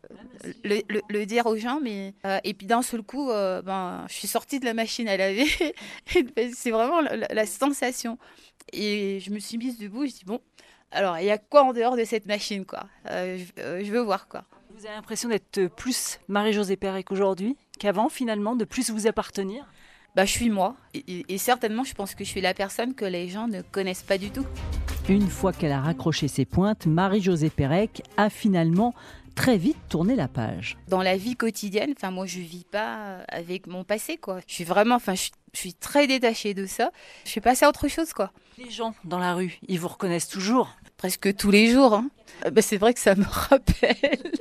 le, 0.65 0.81
le- 0.89 1.01
le 1.09 1.25
dire 1.25 1.45
aux 1.45 1.55
gens, 1.55 1.79
mais 1.81 2.13
euh, 2.25 2.37
et 2.43 2.53
puis 2.53 2.67
d'un 2.67 2.81
seul 2.81 3.01
coup, 3.01 3.29
euh, 3.31 3.61
ben, 3.61 4.05
je 4.09 4.13
suis 4.15 4.27
sortie 4.27 4.59
de 4.59 4.65
la 4.65 4.73
machine 4.73 5.07
à 5.07 5.15
laver. 5.15 5.45
C'est 6.53 6.71
vraiment 6.71 6.99
la, 7.01 7.15
la- 7.15 7.27
la 7.33 7.45
sensation. 7.45 8.17
Et 8.73 9.19
je 9.21 9.31
me 9.31 9.39
suis 9.39 9.57
mise 9.57 9.77
debout. 9.77 10.05
Je 10.05 10.11
dis 10.11 10.25
bon, 10.25 10.41
alors 10.91 11.17
il 11.19 11.25
y 11.25 11.31
a 11.31 11.37
quoi 11.37 11.63
en 11.63 11.71
dehors 11.71 11.95
de 11.95 12.03
cette 12.03 12.25
machine, 12.25 12.65
quoi? 12.65 12.87
Euh, 13.09 13.37
je, 13.37 13.61
euh, 13.61 13.83
je 13.85 13.91
veux 13.91 14.01
voir, 14.01 14.27
quoi. 14.27 14.43
Vous 14.71 14.85
avez 14.85 14.95
l'impression 14.95 15.29
d'être 15.29 15.67
plus 15.67 16.19
Marie-Josée 16.27 16.75
Pérec 16.77 17.11
aujourd'hui 17.11 17.55
qu'avant, 17.79 18.09
finalement, 18.09 18.55
de 18.55 18.65
plus 18.65 18.89
vous 18.89 19.07
appartenir? 19.07 19.65
Bah, 20.15 20.25
je 20.25 20.31
suis 20.31 20.49
moi. 20.49 20.75
Et, 20.93 21.37
certainement, 21.37 21.83
je 21.83 21.93
pense 21.93 22.15
que 22.15 22.23
je 22.23 22.29
suis 22.29 22.41
la 22.41 22.53
personne 22.53 22.93
que 22.93 23.05
les 23.05 23.29
gens 23.29 23.47
ne 23.47 23.61
connaissent 23.61 24.03
pas 24.03 24.17
du 24.17 24.31
tout. 24.31 24.45
Une 25.07 25.27
fois 25.29 25.53
qu'elle 25.53 25.71
a 25.71 25.81
raccroché 25.81 26.27
ses 26.27 26.45
pointes, 26.45 26.85
Marie-Josée 26.85 27.49
Pérec 27.49 28.03
a 28.17 28.29
finalement 28.29 28.93
très 29.35 29.57
vite 29.57 29.77
tourné 29.87 30.15
la 30.15 30.27
page. 30.27 30.77
Dans 30.87 31.01
la 31.01 31.15
vie 31.15 31.35
quotidienne, 31.35 31.93
enfin 31.95 32.11
moi 32.11 32.25
je 32.25 32.39
vis 32.39 32.65
pas 32.65 33.19
avec 33.29 33.67
mon 33.67 33.83
passé, 33.83 34.17
quoi. 34.17 34.39
Je 34.47 34.53
suis 34.53 34.63
vraiment, 34.65 34.95
enfin 34.95 35.15
je, 35.15 35.21
suis- 35.21 35.31
je 35.53 35.59
suis 35.59 35.73
très 35.73 36.05
détachée 36.07 36.53
de 36.53 36.65
ça. 36.65 36.91
Je 37.23 37.29
suis 37.29 37.41
passée 37.41 37.65
à 37.65 37.69
autre 37.69 37.87
chose, 37.87 38.11
quoi. 38.13 38.31
Les 38.57 38.69
gens 38.69 38.93
dans 39.05 39.17
la 39.19 39.33
rue, 39.33 39.57
ils 39.67 39.79
vous 39.79 39.87
reconnaissent 39.87 40.27
toujours? 40.27 40.75
presque 40.97 41.33
tous 41.37 41.49
les 41.49 41.71
jours. 41.71 41.93
hein. 41.93 42.09
Euh, 42.45 42.49
bah, 42.51 42.61
c'est 42.61 42.75
vrai 42.75 42.93
que 42.93 42.99
ça 42.99 43.15
me 43.15 43.23
rappelle. 43.29 44.31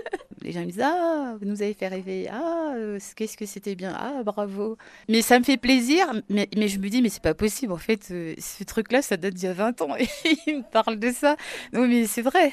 Les 0.43 0.53
gens 0.53 0.61
me 0.61 0.67
disent 0.67 0.81
Ah, 0.83 1.37
vous 1.41 1.47
nous 1.47 1.63
avez 1.63 1.75
fait 1.75 1.89
rêver. 1.89 2.29
Ah, 2.31 2.73
euh, 2.77 2.99
qu'est-ce 3.17 3.37
que 3.37 3.47
c'était 3.47 3.75
bien. 3.75 3.95
Ah, 3.97 4.23
bravo. 4.23 4.77
Mais 5.09 5.23
ça 5.23 5.39
me 5.39 5.45
fait 5.45 5.57
plaisir. 5.57 6.07
Mais, 6.29 6.49
je 6.55 6.79
me 6.79 6.89
dis 6.89 7.03
Mais 7.03 7.09
c'est 7.09 7.23
pas 7.23 7.35
possible. 7.35 7.73
En 7.73 7.79
fait, 7.79 8.09
euh, 8.11 8.35
ce 8.39 8.65
truc-là, 8.65 9.03
ça 9.03 9.17
date 9.17 9.35
d'il 9.35 9.45
y 9.45 9.49
a 9.49 9.53
20 9.53 9.81
ans. 9.83 9.97
Et 9.97 10.07
ils 10.47 10.59
me 10.59 10.63
parlent 10.71 10.99
de 10.99 11.11
ça. 11.11 11.37
Non, 11.73 11.87
mais 11.87 12.07
c'est 12.07 12.23
vrai. 12.23 12.53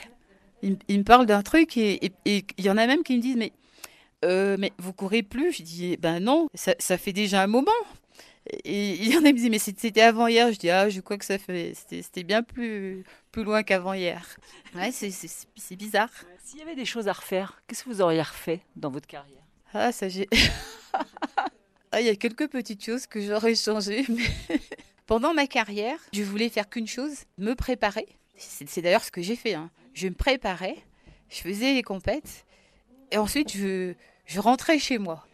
Ils, 0.62 0.78
me- 0.98 1.04
parlent 1.04 1.26
d'un 1.26 1.44
truc. 1.44 1.78
Et 1.78 2.12
il 2.26 2.44
y 2.58 2.70
en 2.70 2.78
a 2.78 2.88
même 2.88 3.04
qui 3.04 3.18
me 3.18 3.22
disent 3.22 3.38
Mais, 3.38 3.52
euh, 4.24 4.58
mais 4.60 4.72
vous 4.80 4.94
courez 4.94 5.22
plus 5.24 5.54
Je 5.54 5.64
dis 5.64 5.98
Ben 5.98 6.20
non, 6.20 6.48
ça 6.54 6.98
fait 6.98 7.14
déjà 7.14 7.44
un 7.44 7.48
moment. 7.48 7.72
Et 8.64 8.92
il 8.94 9.12
y 9.12 9.18
en 9.18 9.22
a 9.22 9.28
qui 9.28 9.34
me 9.34 9.38
disent 9.40 9.50
Mais 9.50 9.60
c'était 9.60 10.02
avant 10.02 10.28
hier. 10.28 10.52
Je 10.54 10.60
dis 10.60 10.70
Ah, 10.70 10.90
je 10.90 11.02
crois 11.02 11.18
que 11.18 11.26
ça 11.26 11.38
fait. 11.40 11.74
C'était 11.76 12.24
bien 12.24 12.44
plus 12.44 13.04
plus 13.32 13.44
loin 13.44 13.64
qu'avant 13.64 13.94
hier. 13.94 14.26
Ouais, 14.76 14.92
c'est- 14.92 15.76
bizarre. 15.76 16.10
S'il 16.44 16.60
y 16.60 16.62
avait 16.62 16.76
des 16.76 16.86
choses 16.86 17.08
à 17.08 17.14
refaire, 17.14 17.62
qu'est-ce 17.68 17.84
que 17.86 17.90
vous 17.90 18.02
auriez 18.02 18.22
refait 18.22 18.60
dans 18.76 18.90
votre 18.92 19.08
carrière? 19.08 19.42
Ah, 19.74 19.92
ça 19.92 20.10
j'ai. 20.10 20.28
Ah, 21.92 22.02
il 22.02 22.08
y 22.08 22.10
a 22.10 22.16
quelques 22.16 22.50
petites 22.50 22.84
choses 22.84 23.08
que 23.08 23.22
j'aurais 23.22 23.56
changées. 23.56 24.06
mais 24.10 24.60
Pendant 25.06 25.34
ma 25.34 25.48
carrière, 25.48 25.98
je 26.12 26.24
voulais 26.24 26.50
faire 26.50 26.70
qu'une 26.70 26.88
chose, 26.88 27.24
me 27.38 27.54
préparer. 27.54 28.06
C'est 28.36 28.68
c'est 28.68 28.82
d'ailleurs 28.82 29.04
ce 29.04 29.12
que 29.12 29.22
j'ai 29.22 29.38
fait. 29.38 29.54
hein. 29.54 29.70
Je 29.94 30.08
me 30.10 30.14
préparais, 30.14 30.76
je 31.30 31.38
faisais 31.38 31.74
les 31.74 31.84
compètes, 31.84 32.46
et 33.12 33.18
ensuite 33.18 33.56
je, 33.56 33.94
je 34.26 34.40
rentrais 34.42 34.78
chez 34.78 34.98
moi. 34.98 35.26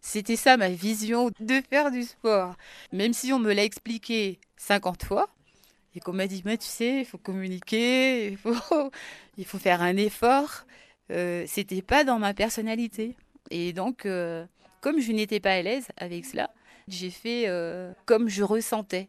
C'était 0.00 0.36
ça 0.36 0.56
ma 0.56 0.70
vision 0.70 1.30
de 1.40 1.60
faire 1.68 1.90
du 1.90 2.02
sport. 2.02 2.54
Même 2.92 3.12
si 3.12 3.32
on 3.32 3.38
me 3.38 3.52
l'a 3.52 3.64
expliqué 3.64 4.38
50 4.56 5.04
fois, 5.04 5.28
et 5.94 6.00
qu'on 6.00 6.12
m'a 6.12 6.26
dit, 6.26 6.42
mais 6.44 6.56
tu 6.56 6.66
sais, 6.66 7.00
il 7.00 7.04
faut 7.04 7.18
communiquer, 7.18 8.28
il 8.28 8.36
faut, 8.36 8.54
il 9.38 9.44
faut 9.44 9.58
faire 9.58 9.82
un 9.82 9.96
effort. 9.96 10.64
Euh, 11.10 11.44
c'était 11.46 11.82
pas 11.82 12.04
dans 12.04 12.18
ma 12.18 12.34
personnalité. 12.34 13.16
Et 13.50 13.72
donc, 13.72 14.06
euh, 14.06 14.44
comme 14.80 15.00
je 15.00 15.12
n'étais 15.12 15.40
pas 15.40 15.52
à 15.52 15.62
l'aise 15.62 15.88
avec 15.96 16.24
cela, 16.24 16.50
j'ai 16.88 17.10
fait 17.10 17.44
euh, 17.48 17.92
comme 18.06 18.28
je 18.28 18.42
ressentais. 18.42 19.08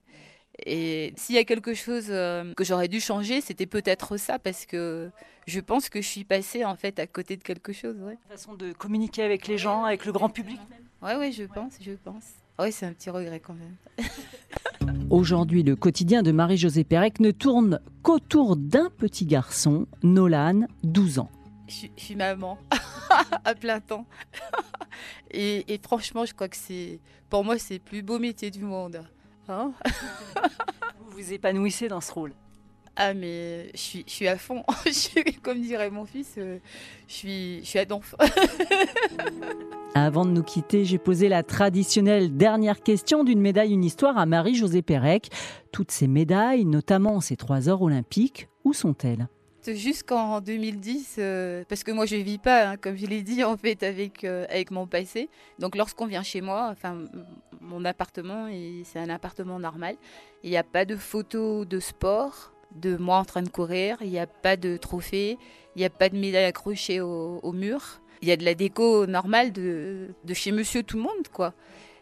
Et 0.65 1.13
s'il 1.17 1.35
y 1.35 1.39
a 1.39 1.43
quelque 1.43 1.73
chose 1.73 2.05
euh, 2.09 2.53
que 2.53 2.63
j'aurais 2.63 2.87
dû 2.87 2.99
changer, 2.99 3.41
c'était 3.41 3.65
peut-être 3.65 4.17
ça, 4.17 4.37
parce 4.39 4.65
que 4.65 5.09
je 5.47 5.59
pense 5.59 5.89
que 5.89 6.01
je 6.01 6.07
suis 6.07 6.23
passée 6.23 6.63
en 6.65 6.75
fait 6.75 6.99
à 6.99 7.07
côté 7.07 7.35
de 7.37 7.43
quelque 7.43 7.73
chose. 7.73 7.95
Ouais, 8.01 8.17
Façon 8.29 8.53
de 8.53 8.71
communiquer 8.73 9.23
avec 9.23 9.47
les 9.47 9.57
gens, 9.57 9.83
avec 9.85 10.05
le 10.05 10.11
grand 10.11 10.29
public. 10.29 10.59
ouais, 11.01 11.15
ouais 11.15 11.31
je 11.31 11.43
pense, 11.43 11.73
je 11.81 11.93
pense. 11.93 12.25
Ouais, 12.59 12.69
c'est 12.71 12.85
un 12.85 12.93
petit 12.93 13.09
regret 13.09 13.39
quand 13.39 13.55
même. 13.55 13.75
Aujourd'hui, 15.09 15.63
le 15.63 15.75
quotidien 15.75 16.21
de 16.21 16.31
Marie-Josée 16.31 16.83
Pérec 16.83 17.19
ne 17.19 17.31
tourne 17.31 17.79
qu'autour 18.03 18.55
d'un 18.55 18.89
petit 18.89 19.25
garçon, 19.25 19.87
Nolan, 20.03 20.61
12 20.83 21.19
ans. 21.19 21.31
Je, 21.67 21.73
suis- 21.73 21.91
je 21.97 22.03
suis 22.03 22.15
maman 22.15 22.57
à 23.45 23.55
plein 23.55 23.79
temps. 23.79 24.05
et, 25.31 25.73
et 25.73 25.79
franchement, 25.81 26.25
je 26.25 26.33
crois 26.33 26.47
que 26.49 26.55
c'est, 26.57 26.99
pour 27.29 27.43
moi, 27.43 27.57
c'est 27.57 27.75
le 27.75 27.79
plus 27.79 28.01
beau 28.03 28.19
métier 28.19 28.51
du 28.51 28.63
monde. 28.63 29.01
Hein 29.51 29.73
Vous 30.99 31.11
vous 31.11 31.33
épanouissez 31.33 31.87
dans 31.87 32.01
ce 32.01 32.11
rôle. 32.11 32.33
ah, 32.95 33.13
mais 33.13 33.69
je 33.73 33.79
suis, 33.79 34.03
je 34.07 34.11
suis 34.11 34.27
à 34.27 34.37
fond. 34.37 34.63
Je 34.85 34.91
suis- 34.91 35.23
Comme 35.43 35.61
dirait 35.61 35.89
mon 35.89 36.05
fils, 36.05 36.35
euh, 36.37 36.57
je 37.07 37.13
suis, 37.13 37.59
je 37.61 37.65
suis 37.65 37.79
à 37.79 37.85
donf. 37.85 38.15
Avant 39.93 40.23
de 40.25 40.31
nous 40.31 40.43
quitter, 40.43 40.85
j'ai 40.85 40.97
posé 40.97 41.27
la 41.27 41.43
traditionnelle 41.43 42.35
dernière 42.37 42.81
question 42.81 43.23
d'une 43.25 43.41
médaille, 43.41 43.73
une 43.73 43.83
histoire 43.83 44.17
à 44.17 44.25
Marie-Josée 44.25 44.81
Pérec. 44.81 45.29
Toutes 45.73 45.91
ces 45.91 46.07
médailles, 46.07 46.63
notamment 46.65 47.19
ces 47.19 47.35
trois 47.35 47.67
ors 47.67 47.81
olympiques, 47.81 48.47
où 48.63 48.71
sont-elles? 48.73 49.27
Jusqu'en 49.67 50.39
2010, 50.41 51.17
euh, 51.19 51.63
parce 51.69 51.83
que 51.83 51.91
moi 51.91 52.05
je 52.07 52.15
vis 52.15 52.39
pas, 52.39 52.69
hein, 52.69 52.77
comme 52.77 52.95
je 52.97 53.05
l'ai 53.05 53.21
dit, 53.21 53.43
en 53.43 53.57
fait, 53.57 53.83
avec, 53.83 54.23
euh, 54.23 54.45
avec 54.49 54.71
mon 54.71 54.87
passé. 54.87 55.29
Donc 55.59 55.75
lorsqu'on 55.75 56.07
vient 56.07 56.23
chez 56.23 56.41
moi, 56.41 56.69
enfin, 56.71 56.97
mon 57.71 57.85
appartement, 57.85 58.47
c'est 58.83 58.99
un 58.99 59.09
appartement 59.09 59.59
normal. 59.59 59.95
Il 60.43 60.49
n'y 60.49 60.57
a 60.57 60.63
pas 60.63 60.85
de 60.85 60.95
photos 60.95 61.67
de 61.67 61.79
sport, 61.79 62.51
de 62.75 62.97
moi 62.97 63.17
en 63.17 63.25
train 63.25 63.41
de 63.41 63.49
courir. 63.49 63.97
Il 64.01 64.09
n'y 64.09 64.19
a 64.19 64.27
pas 64.27 64.57
de 64.57 64.77
trophée. 64.77 65.37
Il 65.75 65.79
n'y 65.79 65.85
a 65.85 65.89
pas 65.89 66.09
de 66.09 66.17
médaille 66.17 66.45
accrochée 66.45 66.99
au, 66.99 67.39
au 67.41 67.51
mur. 67.53 68.01
Il 68.21 68.27
y 68.27 68.31
a 68.31 68.37
de 68.37 68.43
la 68.43 68.53
déco 68.53 69.07
normale 69.07 69.51
de, 69.51 70.09
de 70.23 70.33
chez 70.33 70.51
Monsieur 70.51 70.83
Tout 70.83 70.97
le 70.97 71.03
Monde, 71.03 71.27
quoi. 71.33 71.53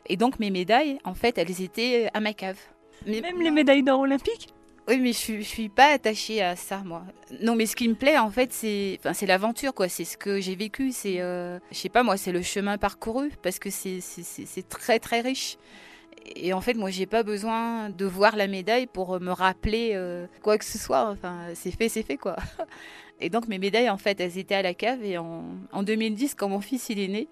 Et 0.07 0.17
donc 0.17 0.39
mes 0.39 0.49
médailles, 0.49 0.97
en 1.05 1.13
fait, 1.13 1.37
elles 1.37 1.61
étaient 1.61 2.09
à 2.13 2.19
ma 2.19 2.33
cave. 2.33 2.59
Mais 3.05 3.21
Même 3.21 3.41
les 3.41 3.51
médailles 3.51 3.83
d'or 3.83 4.01
olympiques? 4.01 4.49
Oui, 4.89 4.99
mais 4.99 5.13
je 5.13 5.37
je 5.37 5.41
suis 5.41 5.69
pas 5.69 5.93
attachée 5.93 6.41
à 6.41 6.55
ça, 6.55 6.79
moi. 6.83 7.03
Non, 7.41 7.55
mais 7.55 7.67
ce 7.67 7.75
qui 7.75 7.87
me 7.87 7.93
plaît, 7.93 8.17
en 8.17 8.31
fait, 8.31 8.51
c'est, 8.51 8.97
enfin, 8.99 9.13
c'est 9.13 9.27
l'aventure, 9.27 9.73
quoi. 9.73 9.87
C'est 9.87 10.03
ce 10.03 10.17
que 10.17 10.39
j'ai 10.41 10.55
vécu. 10.55 10.91
C'est, 10.91 11.21
euh, 11.21 11.59
je 11.71 11.77
sais 11.77 11.89
pas, 11.89 12.01
moi, 12.03 12.17
c'est 12.17 12.31
le 12.31 12.41
chemin 12.41 12.77
parcouru 12.79 13.29
parce 13.43 13.59
que 13.59 13.69
c'est, 13.69 13.99
c'est, 14.01 14.67
très, 14.67 14.99
très 14.99 15.21
riche. 15.21 15.57
Et 16.35 16.53
en 16.53 16.61
fait, 16.61 16.73
moi, 16.73 16.89
j'ai 16.89 17.05
pas 17.05 17.23
besoin 17.23 17.89
de 17.91 18.05
voir 18.05 18.35
la 18.35 18.47
médaille 18.47 18.87
pour 18.87 19.19
me 19.19 19.31
rappeler 19.31 19.91
euh, 19.93 20.25
quoi 20.41 20.57
que 20.57 20.65
ce 20.65 20.77
soit. 20.79 21.09
Enfin, 21.09 21.37
c'est 21.53 21.71
fait, 21.71 21.89
c'est 21.89 22.03
fait, 22.03 22.17
quoi. 22.17 22.35
Et 23.21 23.29
donc, 23.29 23.47
mes 23.47 23.59
médailles, 23.59 23.89
en 23.89 23.97
fait, 23.97 24.19
elles 24.19 24.37
étaient 24.39 24.55
à 24.55 24.61
la 24.63 24.73
cave. 24.73 25.03
Et 25.03 25.17
en, 25.19 25.43
en 25.71 25.83
2010, 25.83 26.33
quand 26.35 26.49
mon 26.49 26.61
fils 26.61 26.89
il 26.89 26.99
est 26.99 27.07
né, 27.07 27.27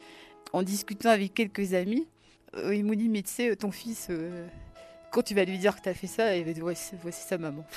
en 0.54 0.62
discutant 0.64 1.10
avec 1.10 1.34
quelques 1.34 1.74
amis, 1.74 2.08
euh, 2.56 2.76
ils 2.76 2.84
m'ont 2.84 2.94
dit, 2.94 3.10
mais 3.10 3.24
tu 3.24 3.32
sais, 3.32 3.56
ton 3.56 3.72
fils. 3.72 4.08
euh, 4.12 4.48
quand 5.12 5.22
tu 5.22 5.34
vas 5.34 5.46
lui 5.46 5.58
dire 5.58 5.76
que 5.76 5.82
tu 5.82 5.90
as 5.90 5.94
fait 5.94 6.08
ça, 6.08 6.36
il 6.36 6.46
va 6.46 6.54
dire 6.54 6.64
voici 6.64 6.96
sa 7.12 7.38
maman. 7.38 7.66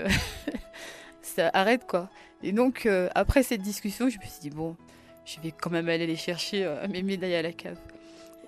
Euh, 0.00 0.08
ça 1.22 1.50
arrête 1.52 1.86
quoi. 1.86 2.08
Et 2.42 2.52
donc 2.52 2.86
euh, 2.86 3.08
après 3.14 3.42
cette 3.42 3.62
discussion, 3.62 4.08
je 4.08 4.18
me 4.18 4.24
suis 4.24 4.40
dit 4.40 4.50
bon, 4.50 4.76
je 5.24 5.40
vais 5.40 5.50
quand 5.50 5.70
même 5.70 5.88
aller 5.88 6.06
les 6.06 6.16
chercher 6.16 6.64
euh, 6.64 6.86
mes 6.88 7.02
médailles 7.02 7.34
à 7.36 7.42
la 7.42 7.52
cave. 7.52 7.78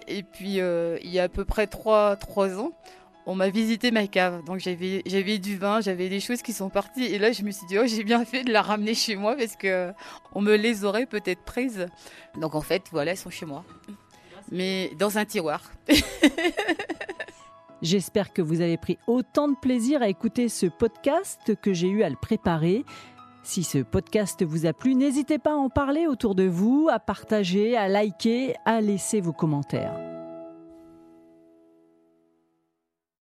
Et 0.08 0.22
puis 0.22 0.60
euh, 0.60 0.98
il 1.02 1.10
y 1.10 1.18
a 1.18 1.24
à 1.24 1.28
peu 1.28 1.44
près 1.44 1.66
3, 1.66 2.16
trois 2.16 2.58
ans, 2.58 2.72
on 3.26 3.34
m'a 3.34 3.48
visité 3.48 3.90
ma 3.90 4.06
cave. 4.06 4.44
Donc 4.44 4.60
j'avais 4.60 5.02
j'avais 5.06 5.38
du 5.38 5.56
vin, 5.56 5.80
j'avais 5.80 6.08
des 6.08 6.20
choses 6.20 6.42
qui 6.42 6.52
sont 6.52 6.68
parties. 6.68 7.04
Et 7.04 7.18
là 7.18 7.32
je 7.32 7.42
me 7.42 7.50
suis 7.50 7.66
dit 7.66 7.78
oh 7.78 7.86
j'ai 7.86 8.04
bien 8.04 8.24
fait 8.24 8.44
de 8.44 8.52
la 8.52 8.62
ramener 8.62 8.94
chez 8.94 9.16
moi 9.16 9.36
parce 9.36 9.56
que 9.56 9.92
on 10.34 10.40
me 10.40 10.56
les 10.56 10.84
aurait 10.84 11.06
peut-être 11.06 11.42
prises. 11.42 11.86
Donc 12.40 12.54
en 12.54 12.60
fait 12.60 12.82
voilà 12.92 13.12
elles 13.12 13.16
sont 13.16 13.30
chez 13.30 13.46
moi. 13.46 13.64
Mais 14.52 14.90
dans 14.98 15.18
un 15.18 15.24
tiroir. 15.24 15.62
J'espère 17.82 18.32
que 18.32 18.42
vous 18.42 18.60
avez 18.62 18.76
pris 18.78 18.98
autant 19.06 19.48
de 19.48 19.56
plaisir 19.56 20.02
à 20.02 20.08
écouter 20.08 20.48
ce 20.48 20.66
podcast 20.66 21.54
que 21.60 21.74
j'ai 21.74 21.88
eu 21.88 22.02
à 22.02 22.08
le 22.08 22.16
préparer. 22.16 22.84
Si 23.42 23.62
ce 23.62 23.78
podcast 23.78 24.42
vous 24.42 24.66
a 24.66 24.72
plu, 24.72 24.94
n'hésitez 24.94 25.38
pas 25.38 25.52
à 25.52 25.56
en 25.56 25.68
parler 25.68 26.06
autour 26.06 26.34
de 26.34 26.44
vous, 26.44 26.88
à 26.90 26.98
partager, 26.98 27.76
à 27.76 27.88
liker, 27.88 28.54
à 28.64 28.80
laisser 28.80 29.20
vos 29.20 29.32
commentaires. 29.32 30.15